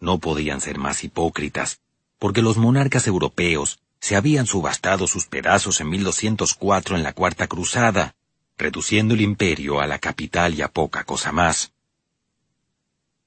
[0.01, 1.80] No podían ser más hipócritas,
[2.19, 8.15] porque los monarcas europeos se habían subastado sus pedazos en 1204 en la Cuarta Cruzada,
[8.57, 11.72] reduciendo el imperio a la capital y a poca cosa más.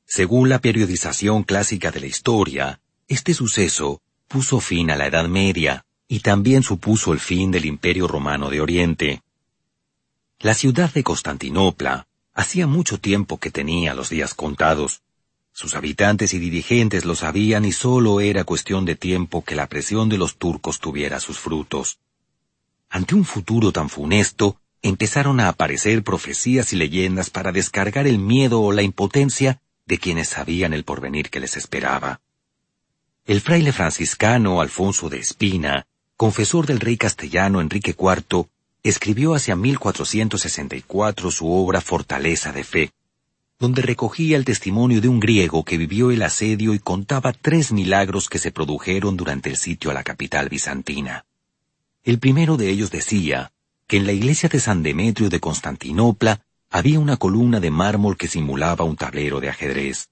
[0.05, 2.78] Según la periodización clásica de la historia,
[3.09, 8.07] este suceso puso fin a la Edad Media, y también supuso el fin del Imperio
[8.07, 9.22] Romano de Oriente.
[10.40, 15.02] La ciudad de Constantinopla hacía mucho tiempo que tenía los días contados.
[15.52, 20.09] Sus habitantes y dirigentes lo sabían y solo era cuestión de tiempo que la presión
[20.09, 21.98] de los turcos tuviera sus frutos.
[22.90, 28.61] Ante un futuro tan funesto, empezaron a aparecer profecías y leyendas para descargar el miedo
[28.61, 32.20] o la impotencia de quienes sabían el porvenir que les esperaba.
[33.24, 35.86] El fraile franciscano Alfonso de Espina,
[36.17, 38.47] confesor del rey castellano Enrique IV,
[38.83, 42.93] escribió hacia 1464 su obra Fortaleza de Fe,
[43.59, 48.29] donde recogía el testimonio de un griego que vivió el asedio y contaba tres milagros
[48.29, 51.25] que se produjeron durante el sitio a la capital bizantina.
[52.05, 53.53] El primero de ellos decía
[53.87, 58.29] que en la iglesia de San Demetrio de Constantinopla había una columna de mármol que
[58.29, 60.11] simulaba un tablero de ajedrez.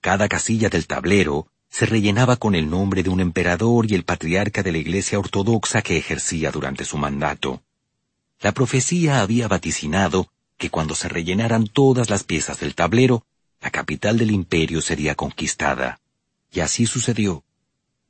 [0.00, 4.62] Cada casilla del tablero se rellenaba con el nombre de un emperador y el patriarca
[4.62, 7.62] de la iglesia ortodoxa que ejercía durante su mandato.
[8.40, 13.26] La profecía había vaticinado que cuando se rellenaran todas las piezas del tablero,
[13.60, 16.00] la capital del imperio sería conquistada.
[16.50, 17.44] Y así sucedió.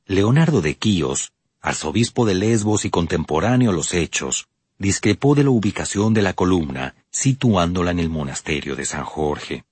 [0.07, 4.47] Leonardo de Quíos, arzobispo de Lesbos y contemporáneo a los hechos,
[4.79, 9.65] discrepó de la ubicación de la columna, situándola en el monasterio de San Jorge.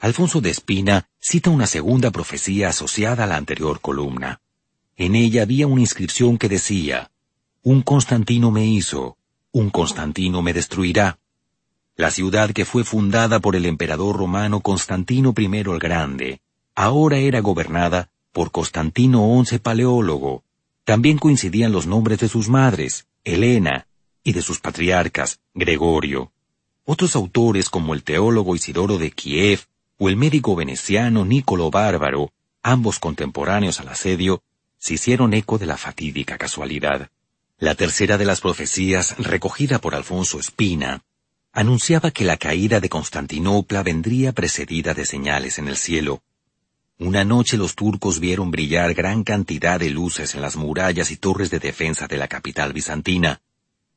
[0.00, 4.40] Alfonso de Espina cita una segunda profecía asociada a la anterior columna.
[4.96, 7.12] En ella había una inscripción que decía,
[7.62, 9.16] Un Constantino me hizo,
[9.52, 11.20] un Constantino me destruirá.
[11.94, 16.40] La ciudad que fue fundada por el emperador romano Constantino I el Grande,
[16.74, 20.42] ahora era gobernada por Constantino XI Paleólogo.
[20.84, 23.86] También coincidían los nombres de sus madres, Helena,
[24.24, 26.32] y de sus patriarcas, Gregorio.
[26.84, 29.68] Otros autores como el teólogo Isidoro de Kiev
[30.02, 34.42] o el médico veneciano Nicolo Bárbaro, ambos contemporáneos al asedio,
[34.76, 37.08] se hicieron eco de la fatídica casualidad.
[37.56, 41.04] La tercera de las profecías, recogida por Alfonso Espina,
[41.52, 46.24] anunciaba que la caída de Constantinopla vendría precedida de señales en el cielo.
[46.98, 51.48] Una noche los turcos vieron brillar gran cantidad de luces en las murallas y torres
[51.48, 53.40] de defensa de la capital bizantina,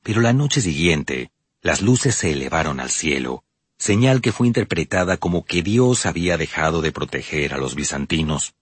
[0.03, 1.31] pero la noche siguiente
[1.63, 3.43] las luces se elevaron al cielo,
[3.77, 8.53] señal que fue interpretada como que Dios había dejado de proteger a los bizantinos.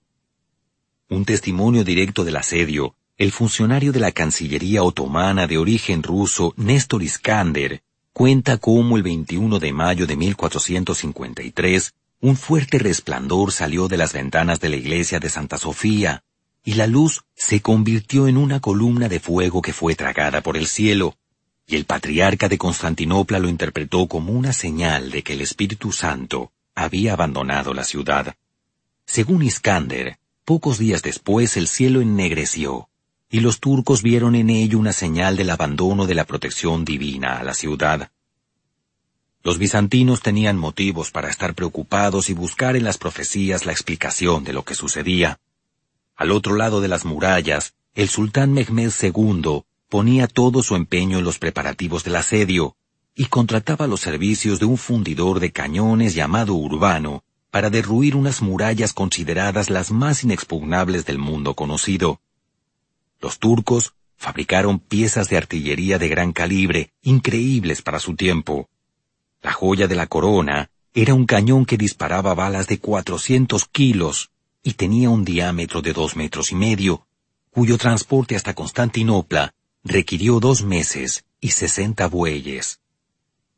[1.09, 7.03] Un testimonio directo del asedio, el funcionario de la Cancillería otomana de origen ruso Néstor
[7.03, 14.13] Iskander cuenta cómo el 21 de mayo de 1453 un fuerte resplandor salió de las
[14.13, 16.23] ventanas de la iglesia de Santa Sofía,
[16.63, 20.67] y la luz se convirtió en una columna de fuego que fue tragada por el
[20.67, 21.17] cielo,
[21.67, 26.51] y el patriarca de Constantinopla lo interpretó como una señal de que el Espíritu Santo
[26.75, 28.35] había abandonado la ciudad.
[29.05, 32.89] Según Iskander, pocos días después el cielo ennegreció,
[33.29, 37.43] y los turcos vieron en ello una señal del abandono de la protección divina a
[37.43, 38.11] la ciudad.
[39.41, 44.53] Los bizantinos tenían motivos para estar preocupados y buscar en las profecías la explicación de
[44.53, 45.39] lo que sucedía.
[46.15, 51.23] Al otro lado de las murallas, el sultán Mehmed II ponía todo su empeño en
[51.23, 52.75] los preparativos del asedio
[53.13, 58.91] y contrataba los servicios de un fundidor de cañones llamado Urbano para derruir unas murallas
[58.91, 62.21] consideradas las más inexpugnables del mundo conocido.
[63.21, 68.69] Los turcos fabricaron piezas de artillería de gran calibre, increíbles para su tiempo,
[69.43, 74.31] la joya de la corona era un cañón que disparaba balas de 400 kilos
[74.63, 77.05] y tenía un diámetro de dos metros y medio,
[77.51, 79.53] cuyo transporte hasta Constantinopla
[79.83, 82.79] requirió dos meses y sesenta bueyes.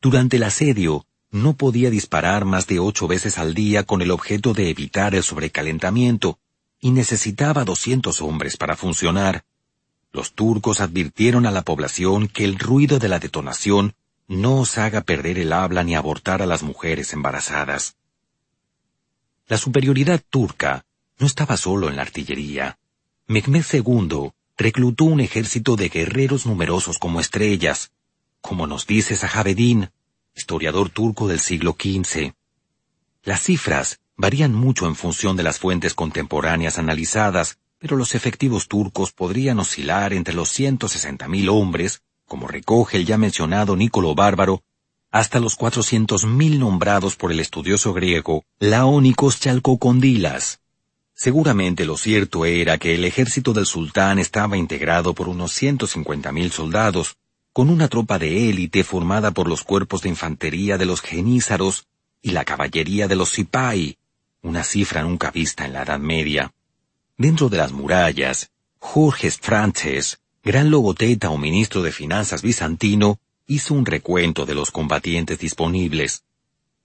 [0.01, 4.53] Durante el asedio, no podía disparar más de ocho veces al día con el objeto
[4.53, 6.39] de evitar el sobrecalentamiento,
[6.79, 9.45] y necesitaba doscientos hombres para funcionar.
[10.11, 13.95] Los turcos advirtieron a la población que el ruido de la detonación
[14.27, 17.97] no os haga perder el habla ni abortar a las mujeres embarazadas.
[19.47, 20.85] La superioridad turca
[21.19, 22.79] no estaba solo en la artillería.
[23.27, 27.91] Mehmed II reclutó un ejército de guerreros numerosos como estrellas,
[28.41, 29.89] como nos dice Sahabedin,
[30.35, 32.33] historiador turco del siglo XV.
[33.23, 39.11] Las cifras varían mucho en función de las fuentes contemporáneas analizadas, pero los efectivos turcos
[39.11, 44.63] podrían oscilar entre los 160.000 hombres como recoge el ya mencionado Nicolo Bárbaro,
[45.11, 50.59] hasta los cuatrocientos mil nombrados por el estudioso griego Laónicos Chalcocondilas.
[51.15, 56.33] Seguramente lo cierto era que el ejército del sultán estaba integrado por unos ciento cincuenta
[56.33, 57.15] mil soldados,
[57.53, 61.87] con una tropa de élite formada por los cuerpos de infantería de los genízaros
[62.21, 63.97] y la caballería de los sipai,
[64.41, 66.53] una cifra nunca vista en la Edad Media.
[67.17, 73.85] Dentro de las murallas, Jorge Frances, gran logoteta o ministro de Finanzas bizantino, hizo un
[73.85, 76.25] recuento de los combatientes disponibles.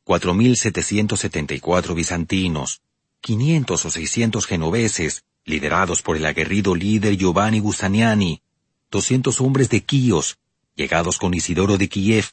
[0.07, 2.81] 4.774 bizantinos,
[3.21, 8.43] 500 o 600 genoveses, liderados por el aguerrido líder Giovanni Gustaniani,
[8.91, 10.39] 200 hombres de Quíos,
[10.75, 12.27] llegados con Isidoro de Kiev,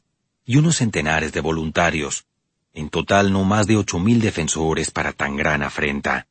[0.46, 2.26] y unos centenares de voluntarios.
[2.74, 6.28] En total no más de 8.000 defensores para tan gran afrenta.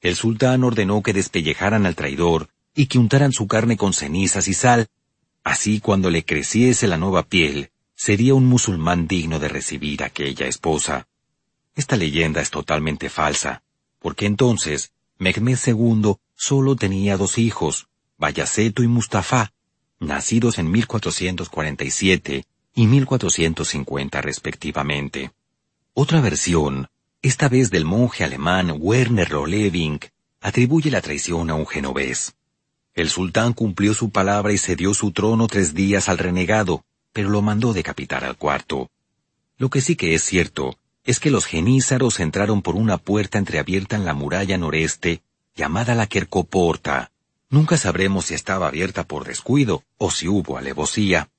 [0.01, 4.55] El sultán ordenó que despellejaran al traidor y que untaran su carne con cenizas y
[4.55, 4.89] sal.
[5.43, 11.09] Así cuando le creciese la nueva piel, sería un musulmán digno de recibir aquella esposa.
[11.75, 13.63] Esta leyenda es totalmente falsa,
[13.99, 17.89] porque entonces Mehmed II solo tenía dos hijos,
[18.19, 19.53] Bayaceto y Mustafa,
[19.99, 22.45] nacidos en 1447
[22.77, 25.33] y 1450 respectivamente.
[25.95, 26.89] Otra versión,
[27.23, 29.99] esta vez del monje alemán Werner Rollewing,
[30.43, 32.37] atribuye la traición a un genovés.
[32.95, 37.41] El sultán cumplió su palabra y cedió su trono tres días al renegado, pero lo
[37.41, 38.91] mandó decapitar al cuarto.
[39.57, 43.97] Lo que sí que es cierto es que los genízaros entraron por una puerta entreabierta
[43.97, 45.23] en la muralla noreste,
[45.55, 47.11] llamada la Quercoporta.
[47.49, 51.31] Nunca sabremos si estaba abierta por descuido o si hubo alevosía.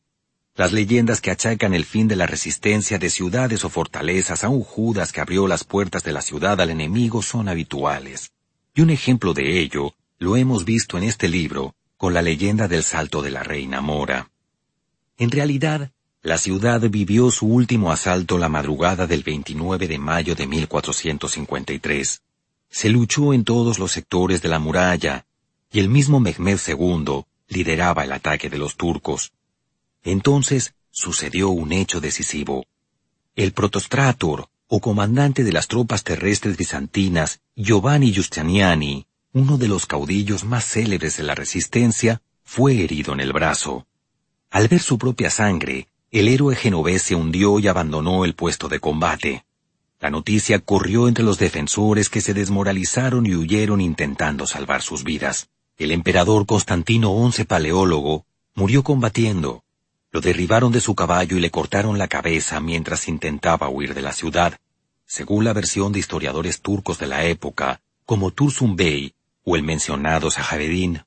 [0.58, 4.64] Las leyendas que achacan el fin de la resistencia de ciudades o fortalezas a un
[4.64, 8.32] Judas que abrió las puertas de la ciudad al enemigo son habituales.
[8.74, 12.82] Y un ejemplo de ello lo hemos visto en este libro con la leyenda del
[12.82, 14.32] salto de la reina Mora.
[15.20, 15.92] En realidad,
[16.24, 22.24] la ciudad vivió su último asalto la madrugada del 29 de mayo de 1453.
[22.68, 25.28] Se luchó en todos los sectores de la muralla,
[25.72, 29.34] y el mismo Mehmed II lideraba el ataque de los turcos.
[30.08, 32.66] Entonces sucedió un hecho decisivo.
[33.36, 40.46] El protostrator, o comandante de las tropas terrestres bizantinas, Giovanni Giustiniani, uno de los caudillos
[40.46, 43.86] más célebres de la resistencia, fue herido en el brazo.
[44.50, 48.80] Al ver su propia sangre, el héroe genovés se hundió y abandonó el puesto de
[48.80, 49.44] combate.
[50.00, 55.50] La noticia corrió entre los defensores que se desmoralizaron y huyeron intentando salvar sus vidas.
[55.78, 59.66] El emperador Constantino XI Paleólogo murió combatiendo,
[60.12, 64.14] lo derribaron de su caballo y le cortaron la cabeza mientras intentaba huir de la
[64.14, 64.58] ciudad,
[65.06, 70.30] según la versión de historiadores turcos de la época, como Tursun Bey o el mencionado
[70.32, 71.04] Sahareddin.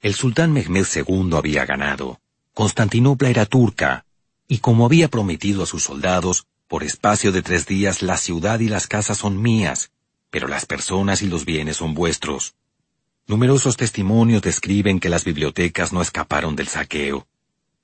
[0.00, 2.20] El sultán Mehmed II había ganado.
[2.54, 4.04] Constantinopla era turca,
[4.48, 8.68] y como había prometido a sus soldados, por espacio de tres días la ciudad y
[8.68, 9.90] las casas son mías,
[10.30, 12.54] pero las personas y los bienes son vuestros.
[13.26, 17.26] Numerosos testimonios describen que las bibliotecas no escaparon del saqueo.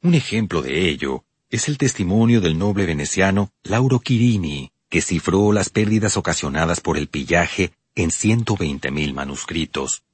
[0.03, 5.71] Un ejemplo de ello es el testimonio del noble veneciano Lauro Quirini, que cifró las
[5.71, 10.05] pérdidas ocasionadas por el pillaje en 120.000 manuscritos.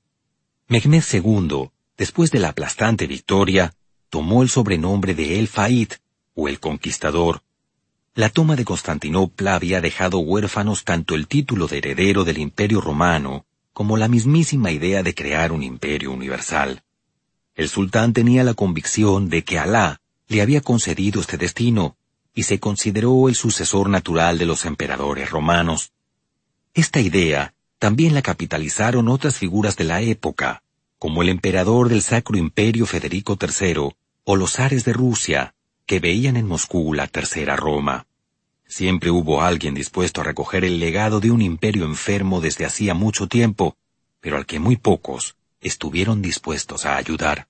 [0.69, 3.75] Mehmed II, después de la aplastante victoria,
[4.09, 5.93] tomó el sobrenombre de El Faid,
[6.35, 7.43] o el Conquistador.
[8.15, 13.47] La toma de Constantinopla había dejado huérfanos tanto el título de heredero del Imperio Romano
[13.73, 16.83] como la mismísima idea de crear un imperio universal.
[17.55, 21.97] El sultán tenía la convicción de que Alá le había concedido este destino
[22.35, 25.93] y se consideró el sucesor natural de los emperadores romanos.
[26.73, 30.63] Esta idea también la capitalizaron otras figuras de la época,
[30.99, 33.91] como el emperador del Sacro Imperio Federico III
[34.25, 38.07] o los zares de Rusia, que veían en Moscú la tercera Roma.
[38.67, 43.27] Siempre hubo alguien dispuesto a recoger el legado de un imperio enfermo desde hacía mucho
[43.27, 43.77] tiempo,
[44.21, 47.49] pero al que muy pocos estuvieron dispuestos a ayudar.